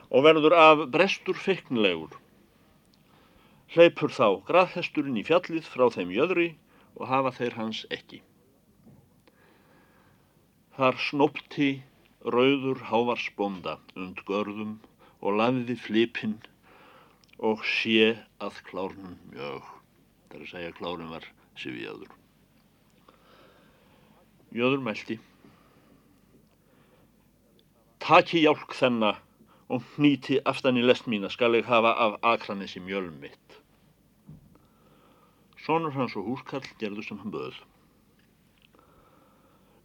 og 0.07 0.23
verður 0.23 0.55
af 0.55 0.85
brestur 0.93 1.35
feiknilegur. 1.35 2.13
Hleypur 3.73 4.13
þá 4.13 4.39
graðhesturinn 4.47 5.19
í 5.19 5.25
fjallið 5.27 5.67
frá 5.67 5.89
þeim 5.91 6.13
jöðri 6.15 6.47
og 6.95 7.09
hafa 7.11 7.33
þeir 7.35 7.57
hans 7.57 7.81
ekki. 7.91 8.21
Þar 10.77 10.99
snopti 11.09 11.69
rauður 12.23 12.85
hávarsbonda 12.91 13.77
und 13.99 14.21
görðum 14.29 14.77
og 15.19 15.39
lafiði 15.41 15.75
flipinn 15.81 16.37
og 17.43 17.65
sé 17.67 18.13
að 18.43 18.61
klárnum 18.69 19.17
mjög. 19.33 19.65
Það 20.29 20.37
er 20.37 20.45
að 20.45 20.51
segja 20.53 20.71
að 20.71 20.77
klárnum 20.79 21.13
var 21.17 21.27
sifjaður. 21.57 22.13
Jöður 24.55 24.85
meldi 24.85 25.19
Taki 28.07 28.39
hjálk 28.39 28.71
þenna 28.71 29.09
og 29.67 29.81
hnýti 29.97 30.37
aftan 30.47 30.77
í 30.79 30.83
lest 30.85 31.09
mína 31.11 31.27
skal 31.27 31.57
ég 31.57 31.65
hafa 31.67 31.89
af 32.05 32.13
akranissi 32.29 32.79
mjölum 32.79 33.17
mitt. 33.19 33.57
Sónur 35.65 35.91
hans 35.91 36.15
og 36.15 36.29
húskarl 36.29 36.69
gerðu 36.79 37.03
sem 37.03 37.19
hann 37.19 37.33
böð. 37.33 37.57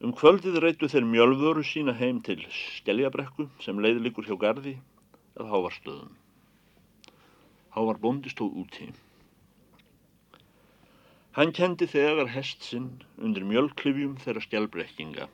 Um 0.07 0.15
kvöldið 0.15 0.61
reytu 0.63 0.93
þeir 0.93 1.09
mjölvöru 1.17 1.67
sína 1.67 1.97
heim 1.99 2.23
til 2.23 2.47
Skeljabrekku 2.61 3.49
sem 3.67 3.83
leiði 3.83 4.07
líkur 4.07 4.31
hjá 4.31 4.39
gardi 4.47 4.77
að 5.35 5.51
hávarstöðum. 5.57 6.15
Hávar 7.75 7.99
bóndi 8.07 8.31
stóð 8.31 8.55
úti. 8.63 8.93
Hann 11.35 11.51
kendi 11.59 11.91
þegar 11.91 12.31
hest 12.39 12.71
sinn 12.71 12.93
undir 13.19 13.51
mjölklifjum 13.51 14.21
þeirra 14.23 14.47
skjálbrekkinga. 14.47 15.33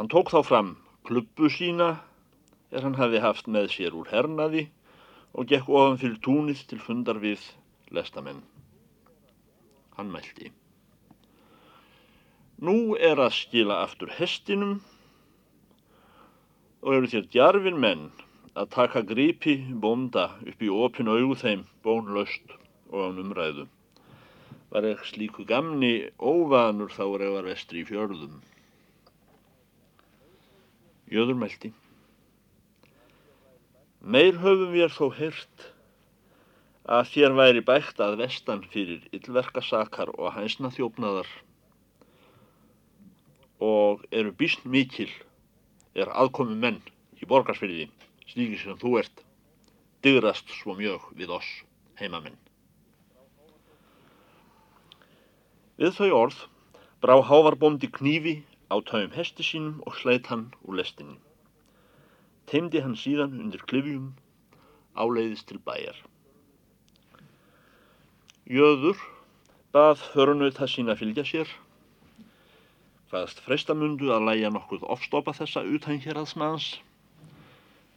Hann 0.00 0.08
tók 0.08 0.30
þá 0.32 0.40
fram 0.48 0.68
klubbu 1.04 1.50
sína 1.52 1.86
er 2.72 2.86
hann 2.86 2.94
hafi 2.96 3.18
haft 3.20 3.48
með 3.52 3.66
sér 3.74 3.92
úr 3.98 4.06
hernaði 4.08 4.62
og 5.36 5.50
gekk 5.50 5.66
ofan 5.68 5.98
fyrir 6.00 6.14
túnið 6.24 6.62
til 6.70 6.78
fundar 6.80 7.18
við 7.20 7.42
lestamenn. 7.92 8.38
Hann 9.98 10.08
mælti. 10.14 10.48
Nú 12.64 12.96
er 12.96 13.20
að 13.20 13.36
skila 13.42 13.82
aftur 13.84 14.14
hestinum 14.16 14.78
og 16.80 16.96
eru 16.96 17.10
þér 17.12 17.28
djarfin 17.36 17.80
menn 17.84 18.08
að 18.56 18.72
taka 18.78 19.04
grípi 19.10 19.58
bonda 19.84 20.30
upp 20.40 20.64
í 20.64 20.70
opin 20.80 21.12
augu 21.12 21.36
þeim 21.42 21.66
bónlaust 21.84 22.56
og 22.88 23.04
án 23.04 23.20
umræðu. 23.26 23.68
Var 24.72 24.94
ekki 24.94 25.12
slíku 25.12 25.44
gamni 25.44 26.08
óvanur 26.16 26.88
þá 26.88 27.04
er 27.10 27.26
eða 27.28 27.50
vestri 27.50 27.84
í 27.84 27.90
fjörðum. 27.92 28.40
Jöður 31.10 31.38
meldi. 31.42 31.72
Meir 34.00 34.36
höfum 34.40 34.70
við 34.72 34.92
þó 34.94 35.10
hyrt 35.18 35.64
að 36.90 37.08
þér 37.12 37.34
væri 37.38 37.62
bækt 37.66 38.00
að 38.02 38.20
vestan 38.22 38.62
fyrir 38.72 39.02
yllverkasakar 39.14 40.12
og 40.16 40.32
hænsna 40.36 40.70
þjófnaðar 40.74 41.28
og 43.60 44.06
eru 44.10 44.32
býst 44.32 44.62
mikil 44.64 45.10
er 45.94 46.08
aðkomi 46.14 46.56
menn 46.56 46.78
í 47.20 47.28
borgarsfyrði 47.28 47.90
slíki 48.30 48.60
sem 48.62 48.78
þú 48.80 48.94
ert 49.02 49.24
digrast 50.06 50.48
svo 50.60 50.78
mjög 50.78 51.10
við 51.18 51.34
oss 51.36 51.50
heimamenn. 52.00 52.38
Við 55.80 55.92
þau 55.98 56.10
orð 56.16 56.38
brá 57.02 57.18
hávarbóndi 57.24 57.90
knífi 57.92 58.38
á 58.70 58.76
taum 58.86 59.10
hesti 59.16 59.44
sínum 59.46 59.80
og 59.86 59.96
sleit 59.98 60.30
hann 60.30 60.46
úr 60.62 60.78
lestinni. 60.78 61.18
Teimdi 62.50 62.82
hann 62.82 62.96
síðan 62.98 63.38
undir 63.42 63.62
klifjum, 63.70 64.12
áleiðist 64.94 65.48
til 65.50 65.58
bæjar. 65.66 65.98
Jöður 68.50 68.98
bað 69.74 70.00
förunauð 70.12 70.56
það 70.56 70.72
sína 70.72 70.96
fylgja 70.98 71.26
sér, 71.26 71.50
hvaðast 73.10 73.42
freistamundu 73.44 74.10
að 74.14 74.26
læja 74.28 74.50
nokkuð 74.54 74.86
ofstopa 74.94 75.34
þessa 75.34 75.62
utan 75.66 76.02
hér 76.02 76.18
að 76.22 76.30
smaðans, 76.32 76.68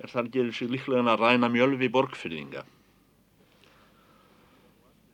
er 0.02 0.14
þar 0.14 0.30
gerir 0.36 0.54
sig 0.58 0.70
líklega 0.70 1.06
að 1.14 1.26
ræna 1.26 1.50
mjölvi 1.54 1.90
borgfyrðinga. 1.94 2.66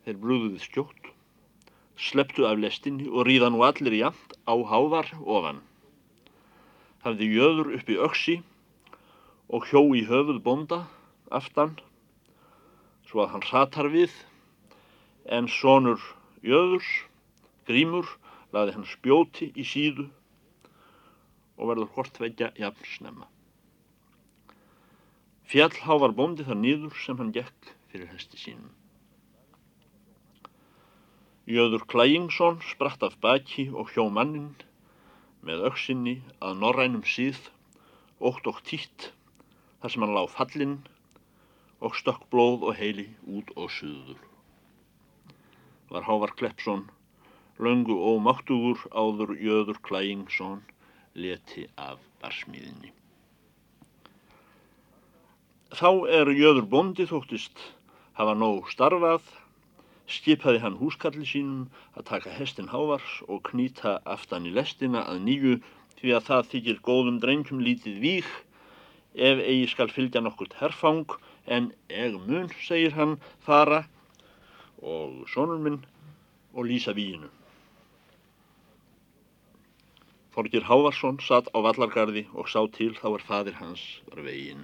Þeir 0.04 0.20
brúðuði 0.20 0.64
skjótt, 0.64 0.99
sleptu 2.00 2.46
af 2.48 2.60
lestinni 2.60 3.10
og 3.12 3.28
ríða 3.28 3.50
nú 3.52 3.64
allir 3.68 3.96
jæmt 4.00 4.38
á 4.48 4.56
hávar 4.72 5.12
ofan. 5.20 5.60
Hafði 7.04 7.28
jöður 7.36 7.74
upp 7.78 7.92
í 7.92 8.00
öksi 8.08 8.36
og 9.50 9.68
hjó 9.68 9.84
í 9.98 10.06
höfuð 10.08 10.40
bonda 10.46 10.86
aftan 11.32 11.76
svo 13.10 13.24
að 13.26 13.32
hann 13.34 13.46
satar 13.50 13.90
við 13.92 14.14
en 15.26 15.50
sonur 15.52 16.00
jöðurs, 16.46 16.90
grímur, 17.68 18.08
laði 18.54 18.78
hann 18.78 18.88
spjóti 18.88 19.50
í 19.60 19.66
síðu 19.66 20.08
og 21.60 21.72
verður 21.72 21.92
hvort 21.96 22.20
veggja 22.22 22.54
jafn 22.58 22.90
snemma. 22.96 23.28
Fjallhávar 25.50 26.14
bóndi 26.16 26.46
þar 26.48 26.62
nýður 26.62 26.96
sem 27.04 27.18
hann 27.20 27.34
gekk 27.36 27.74
fyrir 27.92 28.12
hesti 28.14 28.38
sínum. 28.38 28.79
Jöður 31.50 31.82
Klæingsson 31.90 32.60
spratt 32.62 33.02
af 33.02 33.16
baki 33.26 33.64
og 33.74 33.88
hjó 33.96 34.04
mannin 34.14 34.52
með 35.42 35.64
auksinni 35.70 36.12
að 36.46 36.60
norrænum 36.62 37.02
síð, 37.10 37.40
ótt 38.22 38.46
og 38.52 38.60
títt, 38.68 39.08
þar 39.82 39.94
sem 39.94 40.06
hann 40.06 40.14
lág 40.14 40.30
fallinn 40.30 40.76
og 41.82 41.98
stökk 41.98 42.28
blóð 42.30 42.68
og 42.70 42.78
heili 42.78 43.08
út 43.26 43.50
og 43.56 43.74
suður. 43.74 44.22
Var 45.90 46.06
Hávar 46.06 46.36
Kleppsson, 46.38 46.86
löngu 47.58 47.98
og 47.98 48.22
máttugur 48.28 48.86
áður 48.94 49.34
Jöður 49.42 49.82
Klæingsson, 49.90 50.62
leti 51.18 51.66
af 51.82 51.98
barsmíðinni. 52.22 52.94
Þá 55.74 55.90
er 56.22 56.30
Jöður 56.30 56.70
bondi 56.70 57.10
þóttist 57.10 57.72
hafa 58.22 58.38
nóg 58.38 58.70
starfað 58.70 59.39
skipaði 60.10 60.62
hann 60.64 60.78
húskalli 60.82 61.26
sínum 61.30 61.68
að 61.98 62.08
taka 62.12 62.34
hestin 62.34 62.72
hávars 62.74 63.20
og 63.28 63.44
knýta 63.52 64.00
aftan 64.16 64.48
í 64.50 64.54
lestina 64.56 65.06
að 65.06 65.24
nýju 65.28 65.56
því 66.00 66.14
að 66.18 66.28
það 66.30 66.52
þykir 66.54 66.80
góðum 66.90 67.20
drengjum 67.24 67.64
lítið 67.66 68.00
vík 68.04 68.30
ef 69.14 69.42
eigi 69.42 69.68
skal 69.68 69.90
fylgja 69.92 70.22
nokkurt 70.22 70.56
herfang, 70.60 71.10
en 71.48 71.72
eg 71.90 72.16
mun, 72.28 72.50
segir 72.62 72.94
hann, 72.94 73.18
fara 73.42 73.84
og 74.82 75.26
sonur 75.34 75.60
minn 75.60 75.82
og 76.54 76.70
lýsa 76.70 76.94
víinu. 76.96 77.30
Þorgir 80.36 80.68
Hávarsson 80.70 81.18
satt 81.26 81.50
á 81.52 81.58
vallargarði 81.60 82.28
og 82.34 82.48
sá 82.48 82.62
til 82.72 82.94
þá 82.96 83.08
er 83.16 83.26
fadir 83.28 83.58
hans 83.60 83.82
var 84.12 84.24
veginn. 84.24 84.64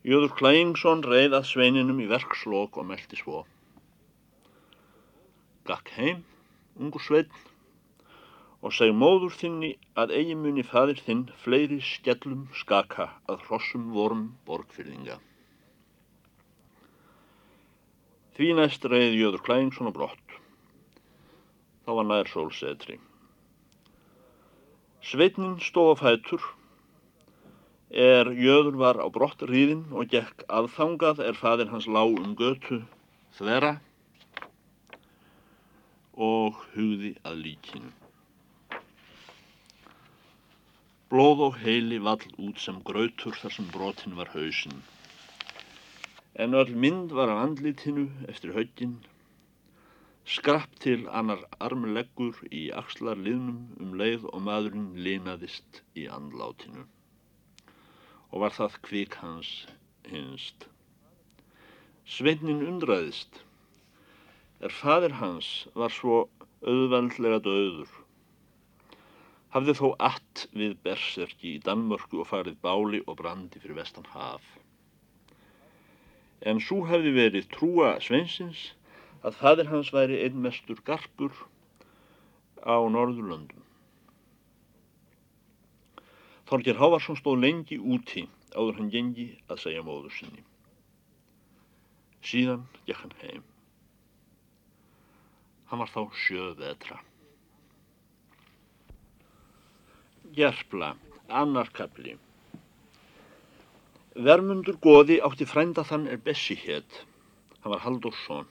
Jöður 0.00 0.30
Klæingsson 0.32 1.02
reið 1.04 1.34
að 1.36 1.48
sveininum 1.50 1.98
í 2.00 2.06
verkslokk 2.08 2.78
og 2.80 2.86
meldi 2.88 3.18
svo. 3.20 3.42
Gakk 5.68 5.90
heim, 5.92 6.22
ungur 6.80 7.02
sveinn, 7.04 7.34
og 8.64 8.72
seg 8.72 8.94
móður 8.96 9.34
þinni 9.36 9.74
að 10.00 10.14
eigi 10.16 10.36
muni 10.40 10.64
fadir 10.64 11.02
þinn 11.04 11.26
fleiri 11.42 11.82
skellum 11.84 12.46
skaka 12.56 13.10
að 13.28 13.44
hrossum 13.44 13.90
vorum 13.92 14.22
borgfyrðinga. 14.48 15.18
Því 18.38 18.48
næst 18.56 18.86
reið 18.88 19.18
Jöður 19.18 19.44
Klæingsson 19.50 19.92
á 19.92 19.96
brott. 19.98 20.36
Þá 21.84 21.92
var 21.98 22.08
nær 22.08 22.32
sólsetri. 22.32 22.96
Sveitnin 25.04 25.60
stóð 25.60 25.92
á 25.92 25.96
fætur 26.06 26.48
er 27.90 28.30
jöður 28.38 28.76
var 28.78 28.98
á 29.02 29.06
brott 29.10 29.42
ríðin 29.42 29.82
og 29.90 30.10
gekk 30.12 30.44
aðþangað 30.46 31.22
er 31.26 31.34
fadir 31.34 31.70
hans 31.72 31.88
lág 31.90 32.14
um 32.22 32.36
götu 32.38 32.84
þvera 33.34 33.80
og 36.14 36.60
hugði 36.74 37.16
að 37.26 37.42
líkinu. 37.46 37.90
Blóð 41.10 41.42
og 41.48 41.58
heili 41.58 41.98
vall 41.98 42.22
út 42.38 42.62
sem 42.62 42.78
grautur 42.86 43.34
þar 43.34 43.56
sem 43.56 43.66
brotin 43.74 44.14
var 44.14 44.30
hausinn. 44.36 44.82
En 46.38 46.54
öll 46.54 46.70
mynd 46.70 47.10
var 47.10 47.32
af 47.32 47.42
andlitinu 47.42 48.06
eftir 48.30 48.54
högginn 48.54 49.00
Skrapp 50.30 50.76
til 50.78 51.08
annar 51.10 51.40
armleggur 51.58 52.38
í 52.54 52.68
axlar 52.70 53.18
liðnum 53.18 53.82
um 53.82 53.98
leið 53.98 54.28
og 54.30 54.44
maðurinn 54.46 54.92
linaðist 54.94 55.82
í 55.98 56.06
andlátinu 56.06 56.86
og 58.30 58.44
var 58.44 58.54
það 58.54 58.76
kvik 58.86 59.16
hans 59.20 59.50
hinst. 60.10 60.66
Sveitnin 62.10 62.62
undraðist 62.66 63.42
er 64.60 64.74
fadir 64.74 65.16
hans 65.20 65.50
var 65.74 65.92
svo 65.94 66.24
auðveldlega 66.60 67.40
döður. 67.44 67.90
Hafði 69.54 69.74
þó 69.78 69.86
allt 70.06 70.44
við 70.54 70.76
berserki 70.84 71.56
í 71.56 71.62
Danmörku 71.66 72.20
og 72.22 72.28
farið 72.30 72.58
báli 72.62 73.00
og 73.06 73.16
brandi 73.22 73.62
fyrir 73.62 73.80
vestan 73.80 74.06
haf. 74.12 74.44
En 76.40 76.60
svo 76.62 76.84
hefði 76.88 77.14
verið 77.16 77.48
trúa 77.54 77.96
sveinsins 78.04 78.68
að 79.26 79.40
fadir 79.40 79.72
hans 79.72 79.90
væri 79.96 80.20
einn 80.24 80.38
mestur 80.44 80.78
garpur 80.86 81.34
á 82.62 82.78
Norðurlöndum. 82.94 83.64
Þorger 86.50 86.80
Hávarsson 86.80 87.14
stóð 87.14 87.44
lengi 87.44 87.76
úti 87.78 88.24
áður 88.58 88.80
hann 88.80 88.88
gengi 88.90 89.26
að 89.46 89.60
segja 89.62 89.84
móður 89.86 90.14
sinni. 90.16 90.42
Síðan 92.26 92.64
gekk 92.88 93.04
hann 93.04 93.14
heim. 93.20 93.44
Hann 95.70 95.78
var 95.84 95.92
þá 95.94 96.00
sjöð 96.24 96.58
vetra. 96.58 96.98
Gerpla, 100.34 100.90
annar 101.30 101.70
kapli. 101.74 102.16
Vermundur 104.18 104.80
goði 104.82 105.20
átti 105.22 105.46
frænda 105.46 105.86
þann 105.86 106.10
er 106.10 106.18
Bessi 106.18 106.58
hétt. 106.58 107.04
Hann 107.62 107.76
var 107.76 107.84
Haldursson. 107.86 108.50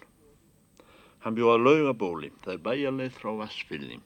Hann 1.20 1.36
bjóða 1.36 1.60
laugabóli, 1.60 2.32
það 2.46 2.56
er 2.56 2.64
bæjarleið 2.70 3.20
frá 3.20 3.36
Vassfyrði. 3.44 4.00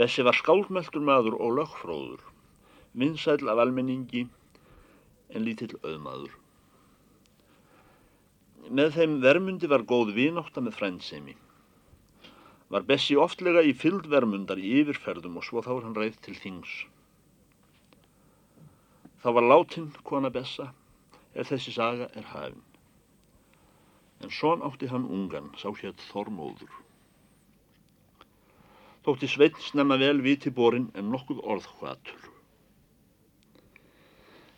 Bessi 0.00 0.24
var 0.24 0.36
skálmeltur 0.38 1.02
maður 1.04 1.34
og 1.36 1.58
lögfróður, 1.58 2.22
vinsæl 2.96 3.50
af 3.52 3.60
almenningi 3.64 4.22
en 5.34 5.44
lítill 5.44 5.74
auðmaður. 5.82 6.32
Með 8.70 8.96
þeim 8.96 9.18
vermundi 9.24 9.68
var 9.68 9.84
góð 9.92 10.14
vinátta 10.16 10.64
með 10.64 10.78
frændsemi. 10.78 11.36
Var 12.72 12.86
Bessi 12.88 13.18
oftlega 13.26 13.66
í 13.66 13.74
fylld 13.76 14.08
vermundar 14.08 14.62
í 14.62 14.72
yfirferðum 14.80 15.36
og 15.36 15.46
svo 15.46 15.60
þá 15.66 15.70
er 15.76 15.84
hann 15.88 16.00
reið 16.00 16.18
til 16.24 16.38
þings. 16.38 16.74
Þá 19.20 19.28
var 19.36 19.48
látin 19.52 19.92
kona 20.06 20.32
Bessa, 20.32 20.70
er 21.34 21.44
þessi 21.50 21.76
saga 21.76 22.08
er 22.16 22.32
hafinn 22.32 22.64
en 24.20 24.30
svon 24.30 24.62
átti 24.62 24.88
hann 24.92 25.08
ungan, 25.08 25.48
sá 25.56 25.70
hér 25.80 25.94
Þormóður. 26.10 26.72
Þótti 29.00 29.28
Sveitn 29.32 29.62
snemma 29.64 29.96
vel 30.00 30.18
viti 30.20 30.50
borin 30.52 30.90
en 30.92 31.06
nokkuð 31.12 31.38
orðhvatur. 31.52 32.26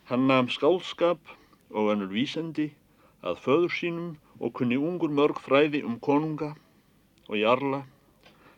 Hann 0.09 0.27
namn 0.27 0.51
skálskap 0.51 1.31
og 1.71 1.91
ennur 1.93 2.11
vísendi 2.11 2.65
að 3.23 3.39
föður 3.45 3.71
sínum 3.77 4.09
og 4.43 4.51
kunni 4.59 4.75
ungur 4.75 5.13
mörg 5.19 5.39
fræði 5.45 5.79
um 5.87 5.95
konunga 6.07 6.49
og 7.29 7.37
jarla 7.39 7.79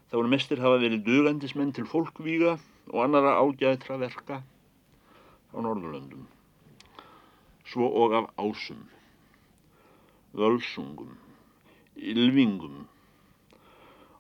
þá 0.10 0.18
er 0.24 0.32
mestir 0.34 0.64
hafa 0.64 0.82
verið 0.82 1.06
dugandismenn 1.06 1.76
til 1.78 1.86
fólkvíga 1.92 2.56
og 2.90 3.04
annara 3.06 3.38
ágæðtra 3.44 4.00
verka 4.02 4.42
á 4.42 5.58
Norðurlöndum. 5.62 6.26
Svo 7.70 7.94
og 8.02 8.18
af 8.24 8.34
ásum 8.42 8.82
völsungum, 10.34 11.14
ylvingum 11.96 12.88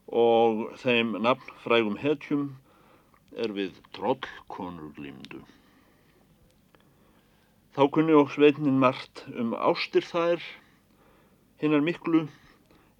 og 0.07 0.77
þeim 0.81 1.15
nafnfrægum 1.25 1.97
hetjum 1.97 2.49
er 3.35 3.51
við 3.55 3.77
trollkonur 3.97 4.91
glýmdu. 4.97 5.41
Þá 7.75 7.83
kunni 7.91 8.13
og 8.15 8.29
sveitnin 8.31 8.79
margt 8.79 9.25
um 9.35 9.55
ástir 9.57 10.05
þær, 10.05 10.43
hinnar 11.59 11.83
miklu 11.83 12.27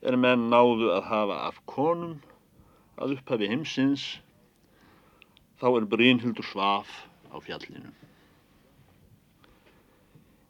er 0.01 0.17
menn 0.17 0.49
náðu 0.51 0.89
að 0.95 1.05
hafa 1.11 1.37
af 1.47 1.61
konum 1.69 2.17
að 2.97 3.15
upphafi 3.17 3.47
heimsins, 3.51 4.07
þá 5.61 5.67
er 5.77 5.87
Brynhildur 5.93 6.47
svaf 6.49 6.91
á 7.31 7.37
fjallinu. 7.39 7.93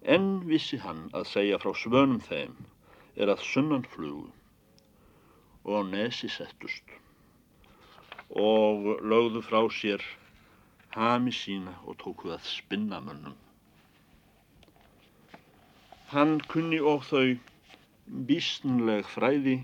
En 0.05 0.25
vissi 0.49 0.77
hann 0.81 1.09
að 1.13 1.29
segja 1.29 1.59
frá 1.61 1.73
svönum 1.77 2.21
þeim 2.21 2.57
er 3.17 3.29
að 3.33 3.45
sunnan 3.45 3.85
flugu 3.89 4.29
og 5.65 5.81
á 5.81 5.81
nesi 5.89 6.29
settust 6.29 6.95
og 8.29 8.85
lögðu 9.11 9.41
frá 9.45 9.61
sér 9.79 10.03
hami 10.95 11.33
sína 11.35 11.73
og 11.85 11.97
tóku 12.01 12.31
að 12.33 12.47
spinna 12.49 13.01
mönnum. 13.03 13.35
Hann 16.13 16.39
kunni 16.51 16.79
og 16.79 17.03
þau 17.09 17.35
bísnleg 18.29 19.07
fræði 19.09 19.57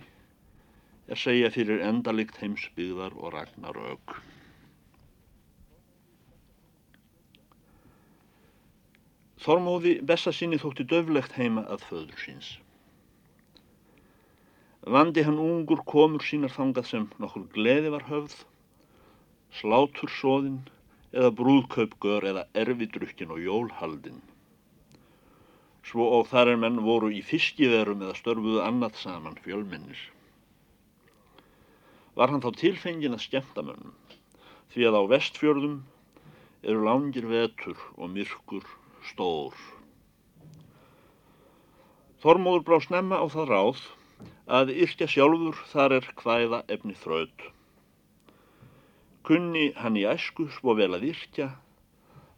er 1.08 1.20
segja 1.24 1.52
fyrir 1.54 1.84
endalikt 1.86 2.40
heimsbyggðar 2.42 3.16
og 3.18 3.34
ragnar 3.36 3.78
auk. 3.92 4.18
Þormóði 9.42 9.96
Bessasinni 10.06 10.60
þótti 10.62 10.86
döflegt 10.86 11.34
heima 11.38 11.64
að 11.74 11.88
föður 11.90 12.20
síns. 12.22 12.52
Vandi 14.82 15.22
hann 15.22 15.38
ungur 15.38 15.84
komur 15.86 16.24
sínar 16.26 16.50
þangað 16.50 16.88
sem 16.90 17.04
nokkur 17.22 17.44
gleði 17.54 17.92
var 17.94 18.08
höfð, 18.08 18.34
slátur 19.54 20.10
sóðinn 20.10 20.64
eða 21.14 21.30
brúðkaupgör 21.38 22.26
eða 22.26 22.48
erfidrukkin 22.58 23.30
og 23.36 23.44
jólhaldinn. 23.44 24.24
Svo 25.86 26.08
og 26.18 26.26
þar 26.32 26.56
er 26.56 26.60
menn 26.64 26.82
voru 26.82 27.12
í 27.14 27.22
fiskiverum 27.22 28.02
eða 28.02 28.18
störfuðu 28.18 28.64
annað 28.66 28.98
saman 29.04 29.38
fjölmennir. 29.46 30.02
Var 32.18 32.34
hann 32.34 32.42
þá 32.42 32.50
tilfengin 32.58 33.14
að 33.14 33.26
skemmta 33.28 33.62
mönnum, 33.62 33.94
því 34.74 34.90
að 34.90 34.98
á 34.98 35.04
vestfjörðum 35.14 35.78
eru 36.66 36.86
langir 36.90 37.30
vetur 37.30 37.78
og 38.02 38.10
myrkur 38.18 38.66
stór. 39.14 39.54
Þormóður 42.26 42.66
brá 42.66 42.82
snemma 42.82 43.22
á 43.22 43.30
það 43.30 43.52
ráð 43.54 43.90
að 44.52 44.72
yrkja 44.84 45.08
sjálfur 45.08 45.58
þar 45.72 45.98
er 45.98 46.08
hvæða 46.22 46.62
efni 46.76 46.96
þraut. 47.00 47.46
Kunni 49.28 49.72
hann 49.78 50.00
í 50.00 50.06
æsku 50.10 50.48
svo 50.58 50.76
vel 50.80 50.92
að 50.98 51.08
yrkja 51.12 51.50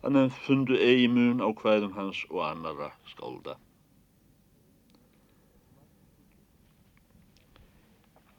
að 0.04 0.16
nefn 0.18 0.42
fundu 0.46 0.78
eigi 0.78 1.08
mun 1.12 1.44
á 1.44 1.50
hvæðum 1.50 1.94
hans 1.98 2.24
og 2.30 2.42
annara 2.46 2.90
skálda. 3.12 3.56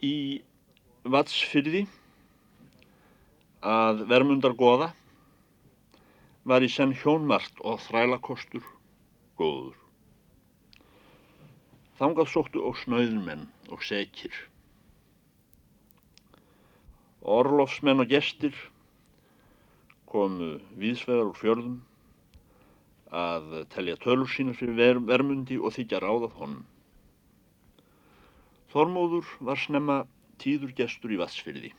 Í 0.05 0.43
vatsfyrði 1.09 1.87
að 3.65 4.05
vermundar 4.11 4.53
goða 4.61 4.91
var 6.45 6.65
í 6.65 6.69
senn 6.69 6.93
hjónmart 7.01 7.65
og 7.65 7.81
þrælakostur 7.87 8.67
góður. 9.41 9.84
Þangað 11.99 12.31
sóttu 12.33 12.63
og 12.67 12.79
snöðmenn 12.81 13.47
og 13.71 13.83
sekir. 13.87 14.35
Orlofsmenn 17.23 18.03
og 18.03 18.11
gestir 18.11 18.57
komu 20.11 20.57
víðsvegar 20.79 21.31
úr 21.31 21.39
fjörðum 21.39 21.77
að 23.15 23.55
telja 23.71 23.95
tölur 24.03 24.31
sína 24.31 24.57
fyrir 24.59 24.77
ver 24.81 25.01
vermundi 25.07 25.57
og 25.61 25.77
þykja 25.77 26.03
ráðað 26.03 26.35
honum. 26.41 26.67
Þormóður 28.75 29.31
var 29.47 29.61
snemma 29.63 30.01
tíður 30.43 30.75
gestur 30.75 31.15
í 31.15 31.19
Vatsfyrði. 31.21 31.71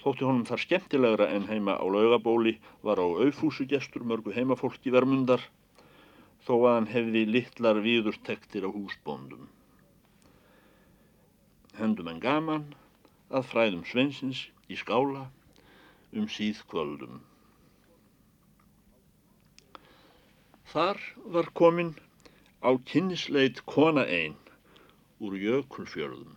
Þótti 0.00 0.24
honum 0.24 0.46
þar 0.48 0.62
skemmtilegra 0.62 1.26
en 1.34 1.48
heima 1.50 1.74
á 1.74 1.84
laugabóli 1.84 2.54
var 2.86 3.02
á 3.02 3.06
auðfúsu 3.06 3.66
gestur 3.68 4.06
mörgu 4.06 4.32
heimafólki 4.32 4.94
vermundar 4.94 5.42
þó 6.46 6.54
að 6.58 6.74
hann 6.74 6.90
hefði 6.90 7.24
litlar 7.28 7.80
viðurtektir 7.84 8.66
á 8.66 8.70
húsbóndum. 8.72 9.48
Hendum 11.78 12.08
en 12.12 12.22
gaman 12.22 12.68
að 13.30 13.48
fræðum 13.52 13.84
sveinsins 13.88 14.46
í 14.68 14.78
skála 14.80 15.26
um 16.16 16.26
síðkvöldum. 16.30 17.20
Þar 20.70 21.00
var 21.34 21.50
komin 21.58 21.94
á 22.62 22.70
kynnisleit 22.86 23.62
kona 23.66 24.04
einn 24.06 24.36
úr 25.20 25.34
jökulfjörðum, 25.36 26.36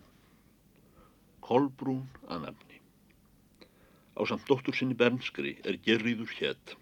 Kolbrún 1.43 2.05
að 2.31 2.47
nefni. 2.47 2.79
Á 4.17 4.21
samt 4.29 4.47
dóttur 4.47 4.75
sinni 4.77 4.95
Bernskri 4.97 5.57
er 5.67 5.77
gerriður 5.85 6.31
hétt. 6.39 6.75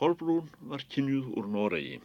Kolbrún 0.00 0.46
var 0.64 0.80
kynjuð 0.88 1.26
úr 1.36 1.48
Noregi. 1.52 1.98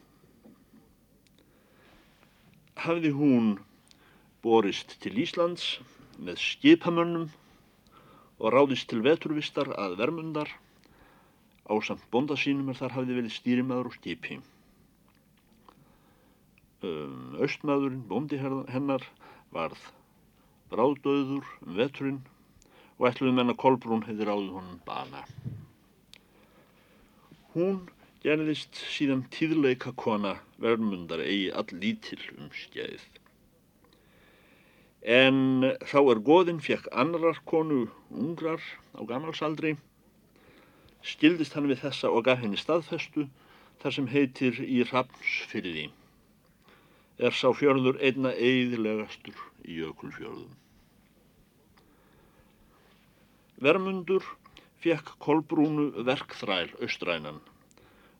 Hafði 2.83 3.11
hún 3.15 3.53
borist 4.43 4.97
til 5.05 5.15
Íslands 5.23 5.69
með 6.19 6.41
skipamönnum 6.43 7.29
og 8.35 8.51
ráðist 8.51 8.89
til 8.91 8.99
veturvistar 9.05 9.71
að 9.79 9.95
vermundar 10.03 10.51
á 11.71 11.73
samt 11.87 12.03
bonda 12.11 12.35
sínum 12.35 12.69
er 12.73 12.81
þar 12.81 12.97
hafði 12.97 13.17
verið 13.21 13.35
stýrimaður 13.37 13.89
og 13.93 13.97
skipi. 13.97 14.41
Um, 16.83 17.39
Östmaðurinn, 17.47 18.03
bondi 18.11 18.37
hennar, 18.43 19.07
varð 19.55 19.87
bráðdöður 20.73 21.47
um 21.63 21.77
veturinn 21.79 22.23
og 22.99 23.07
ætluði 23.09 23.39
menna 23.39 23.55
Kolbrún 23.55 24.03
hefði 24.03 24.27
ráðið 24.27 24.57
honum 24.59 24.81
bana. 24.83 25.23
Hún 27.55 27.85
gerðist 28.19 28.75
síðan 28.91 29.21
tíðleika 29.31 29.93
kona 29.95 30.33
vermundar 30.59 31.21
eigi 31.23 31.53
all 31.55 31.69
lítil 31.71 32.19
um 32.33 32.49
skeið. 32.51 33.05
En 35.15 35.63
þá 35.87 35.99
er 36.01 36.21
goðinn 36.27 36.59
fekk 36.65 36.89
annar 36.91 37.39
konu 37.47 37.85
ungrar 38.11 38.59
á 38.91 39.07
gammalsaldri, 39.07 39.77
skildist 40.99 41.55
hann 41.55 41.71
við 41.71 41.85
þessa 41.85 42.11
og 42.11 42.27
gaf 42.27 42.43
henni 42.43 42.59
staðfestu 42.59 43.29
þar 43.79 43.97
sem 44.01 44.11
heitir 44.11 44.59
í 44.59 44.83
Rapsfyrði. 44.91 45.87
Er 47.23 47.31
sá 47.31 47.53
fjörður 47.55 48.03
einna 48.03 48.35
eiðilegastur 48.35 49.39
í 49.63 49.79
jökulfjörðum. 49.79 50.51
Vermundur 53.63 54.25
fekk 54.85 55.15
kolbrúnu 55.17 55.87
verkþræl 56.05 56.69
austrænan, 56.77 57.39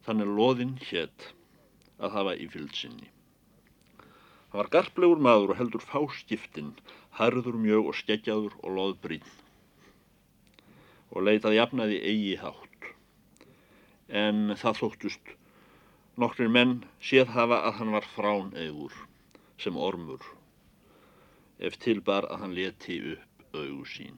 þannig 0.06 0.32
loðinn 0.38 0.78
hétt 0.90 1.28
að 2.02 2.16
hafa 2.18 2.34
í 2.42 2.48
fylgsinni. 2.50 3.12
Hann 4.50 4.62
var 4.64 4.72
garplegur 4.74 5.22
maður 5.22 5.54
og 5.54 5.60
heldur 5.60 5.86
fáskiptinn, 5.86 6.74
harður 7.20 7.60
mjög 7.62 7.92
og 7.92 8.00
skeggjaður 8.02 8.58
og 8.64 8.78
loðbrinn 8.80 9.34
og 11.16 11.24
leitað 11.28 11.56
jafnaði 11.60 12.02
eigi 12.02 12.36
hátt. 12.42 12.90
En 14.10 14.56
það 14.58 14.80
þóttust 14.82 15.36
nokkrir 16.20 16.50
menn 16.52 16.80
séð 17.00 17.36
hafa 17.38 17.62
að 17.70 17.78
hann 17.80 17.94
var 17.94 18.10
frán 18.18 18.54
eður 18.58 18.98
sem 19.62 19.78
ormur 19.78 20.26
ef 21.60 21.78
tilbar 21.80 22.26
að 22.28 22.42
hann 22.42 22.58
leti 22.58 23.04
upp 23.14 23.46
auðu 23.54 23.86
sín. 23.88 24.18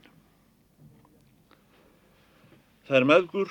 Þær 2.88 3.04
meðgur 3.04 3.50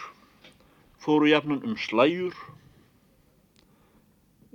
fóru 1.04 1.26
jafnan 1.28 1.58
um 1.68 1.74
slæjur 1.76 2.32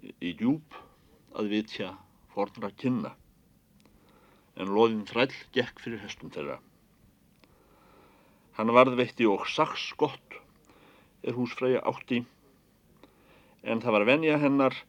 í 0.01 0.31
djúb 0.39 0.73
að 1.37 1.51
vitja 1.51 1.89
fornra 2.33 2.71
kynna, 2.81 3.11
en 4.57 4.73
loðin 4.73 5.05
þræll 5.05 5.37
gekk 5.53 5.83
fyrir 5.85 6.01
hestum 6.01 6.33
þeirra. 6.33 6.57
Hann 8.57 8.73
varðveitti 8.73 9.29
og 9.29 9.45
saks 9.53 9.91
gott 10.01 10.41
er 11.21 11.37
húsfræja 11.37 11.85
átti, 11.85 12.23
en 13.61 13.85
það 13.85 13.99
var 13.99 14.09
venja 14.09 14.41
hennar 14.41 14.81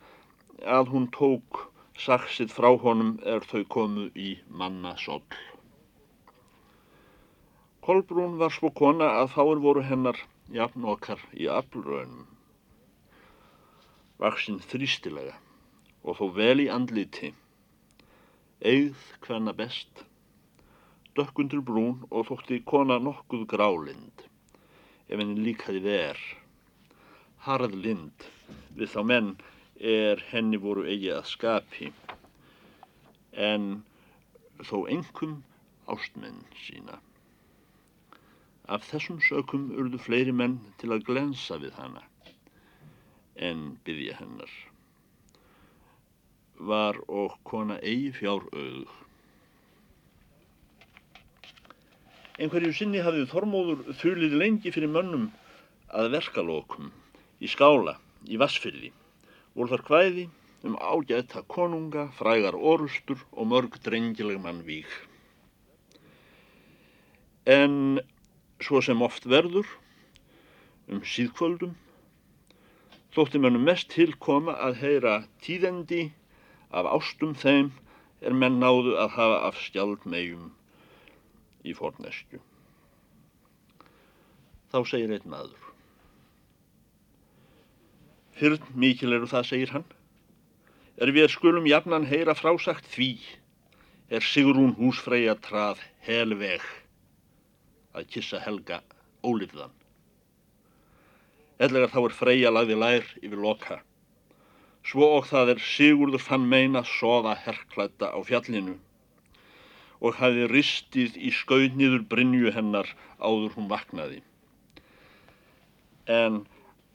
að 0.65 0.95
hún 0.95 1.11
tók 1.13 1.67
saksið 2.01 2.57
frá 2.57 2.73
honum 2.81 3.19
er 3.29 3.45
þau 3.45 3.67
komu 3.77 4.09
í 4.17 4.39
manna 4.49 4.97
soll. 4.97 5.52
Kolbrún 7.83 8.37
var 8.38 8.53
svo 8.55 8.68
kona 8.79 9.09
að 9.21 9.33
fáir 9.35 9.61
voru 9.62 9.83
hennar 9.83 10.18
jafn 10.55 10.85
okkar 10.92 11.23
í 11.35 11.49
aflröðunum. 11.51 12.29
Vaksinn 14.23 14.61
þrýstilega 14.71 15.35
og 16.07 16.21
þó 16.21 16.29
vel 16.37 16.62
í 16.62 16.68
andliti, 16.77 17.33
eigð 18.62 19.03
hvenna 19.27 19.57
best, 19.59 20.05
dökkundur 21.18 21.66
brún 21.66 22.07
og 22.11 22.31
þótti 22.31 22.62
kona 22.71 23.03
nokkuð 23.03 23.45
grálind, 23.51 24.27
ef 25.11 25.18
henni 25.18 25.42
líkaði 25.51 25.83
ver, 25.90 26.25
harð 27.51 27.75
lind 27.83 28.31
við 28.79 28.95
þá 28.95 29.01
menn 29.11 29.37
er 29.99 30.23
henni 30.31 30.62
voru 30.62 30.87
eigi 30.87 31.11
að 31.18 31.31
skapi, 31.35 31.90
en 33.35 33.73
þó 34.71 34.85
engum 34.87 35.40
ástmenn 35.90 36.45
sína. 36.62 37.03
Af 38.73 38.89
þessum 38.89 39.21
sökum 39.21 39.71
urðu 39.77 40.01
fleiri 40.01 40.33
menn 40.33 40.61
til 40.81 40.95
að 40.95 41.07
glensa 41.11 41.59
við 41.61 41.77
hana 41.77 42.05
en 43.49 43.65
byggja 43.85 44.17
hennar 44.21 44.53
var 46.63 46.99
og 47.09 47.39
kona 47.49 47.79
eigi 47.83 48.13
fjár 48.15 48.45
auð. 48.55 48.91
Einhverju 52.39 52.73
sinni 52.77 53.03
hafið 53.03 53.29
Þormóður 53.33 53.97
þulið 53.99 54.37
lengi 54.41 54.73
fyrir 54.75 54.93
mönnum 54.93 55.27
að 55.93 56.13
verkalokum 56.15 56.93
í 57.43 57.51
skála 57.51 57.97
í 58.31 58.39
Vassfyrði. 58.41 58.93
Voru 59.55 59.75
þar 59.75 59.85
hvæði 59.89 60.29
um 60.63 60.79
ágæta 60.79 61.43
konunga, 61.51 62.07
frægar 62.15 62.55
orustur 62.55 63.21
og 63.33 63.51
mörg 63.51 63.77
drengileg 63.83 64.39
mann 64.41 64.63
vík. 64.65 64.89
En 67.45 67.99
svo 68.64 68.83
sem 68.85 69.03
oft 69.03 69.27
verður 69.29 69.68
um 70.90 71.03
síðkvöldum 71.07 71.75
þótti 73.12 73.40
mönnum 73.42 73.66
mest 73.68 73.90
tilkoma 73.92 74.55
að 74.66 74.79
heyra 74.83 75.16
tíðendi 75.44 76.07
af 76.72 76.88
ástum 76.88 77.35
þeim 77.37 77.70
er 78.25 78.37
menn 78.37 78.61
náðu 78.62 78.94
að 79.03 79.16
hafa 79.16 79.40
af 79.48 79.59
skjaldmegjum 79.61 80.48
í 81.68 81.75
forneskju. 81.77 82.40
Þá 84.72 84.79
segir 84.88 85.12
einn 85.12 85.29
maður. 85.29 85.59
Fyrn 88.38 88.64
mikil 88.72 89.12
eru 89.12 89.29
það, 89.29 89.48
segir 89.51 89.75
hann, 89.75 89.85
er 90.96 91.12
við 91.12 91.29
skulum 91.35 91.68
jafnan 91.68 92.09
heyra 92.09 92.35
frásagt 92.38 92.88
því 92.94 93.12
er 94.12 94.25
Sigrún 94.25 94.72
húsfreyja 94.79 95.37
trað 95.44 95.81
helveg 96.07 96.64
að 97.95 98.11
kissa 98.17 98.41
helga 98.41 98.83
ólifðan. 99.23 99.73
Ellegar 101.63 101.93
þá 101.95 102.01
er 102.03 102.19
freyja 102.19 102.53
lagði 102.53 102.77
lær 102.81 103.09
yfir 103.23 103.41
loka 103.41 103.83
svo 104.87 105.09
og 105.17 105.29
það 105.31 105.55
er 105.55 105.63
Sigurður 105.63 106.25
fann 106.27 106.49
meina 106.51 106.83
soða 106.87 107.37
herrklætta 107.45 108.11
á 108.11 108.19
fjallinu 108.27 108.75
og 110.03 110.19
hafi 110.19 110.49
ristið 110.51 111.19
í 111.19 111.31
skauðniður 111.37 112.03
Brynju 112.11 112.51
hennar 112.57 112.89
áður 113.23 113.55
hún 113.55 113.69
vaknaði. 113.71 114.19
En 116.11 116.43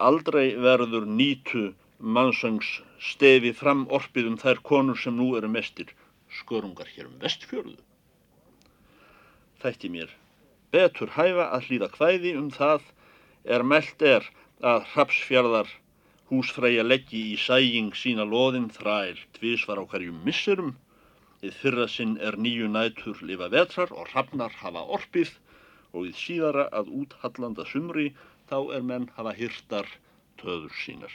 aldrei 0.03 0.57
verður 0.59 1.07
nýtu 1.07 1.69
mannsöngs 1.97 2.81
stefi 2.99 3.53
fram 3.55 3.85
orpið 3.87 4.33
um 4.33 4.37
þær 4.41 4.59
konur 4.69 4.99
sem 4.99 5.15
nú 5.15 5.29
eru 5.39 5.47
mestir 5.47 5.93
skörungar 6.41 6.91
hér 6.91 7.07
um 7.07 7.15
vestfjörðu. 7.23 7.79
Þætti 9.63 9.89
mér 9.95 10.11
betur 10.77 11.13
hæfa 11.17 11.49
að 11.57 11.67
hlýða 11.67 11.91
hvæði 11.97 12.37
um 12.43 12.53
það 12.59 12.87
er 13.55 13.63
meld 13.73 14.07
er 14.13 14.31
að 14.71 14.87
hrapsfjörðar 14.93 15.69
húsfreyja 16.29 16.83
leggji 16.83 17.21
í 17.33 17.35
sæjing 17.39 17.93
sína 17.95 18.25
loðin 18.27 18.67
þræl 18.77 19.19
tvísvar 19.37 19.79
á 19.79 19.83
hverjum 19.91 20.19
misserum. 20.27 20.73
Þið 21.41 21.59
fyrra 21.61 21.87
sinn 21.93 22.15
er 22.29 22.35
nýju 22.43 22.67
nætur 22.73 23.21
lifa 23.29 23.47
vetrar 23.53 23.93
og 23.93 24.09
hrafnar 24.11 24.57
hafa 24.61 24.83
orpið 24.97 25.31
og 25.93 26.07
þið 26.07 26.17
síðara 26.23 26.67
að 26.79 26.91
úthallanda 27.01 27.67
sumri 27.71 28.09
þá 28.49 28.57
er 28.79 28.83
menn 28.91 29.07
hafa 29.15 29.33
hýrtar 29.37 29.89
töður 30.41 30.73
sínar. 30.83 31.13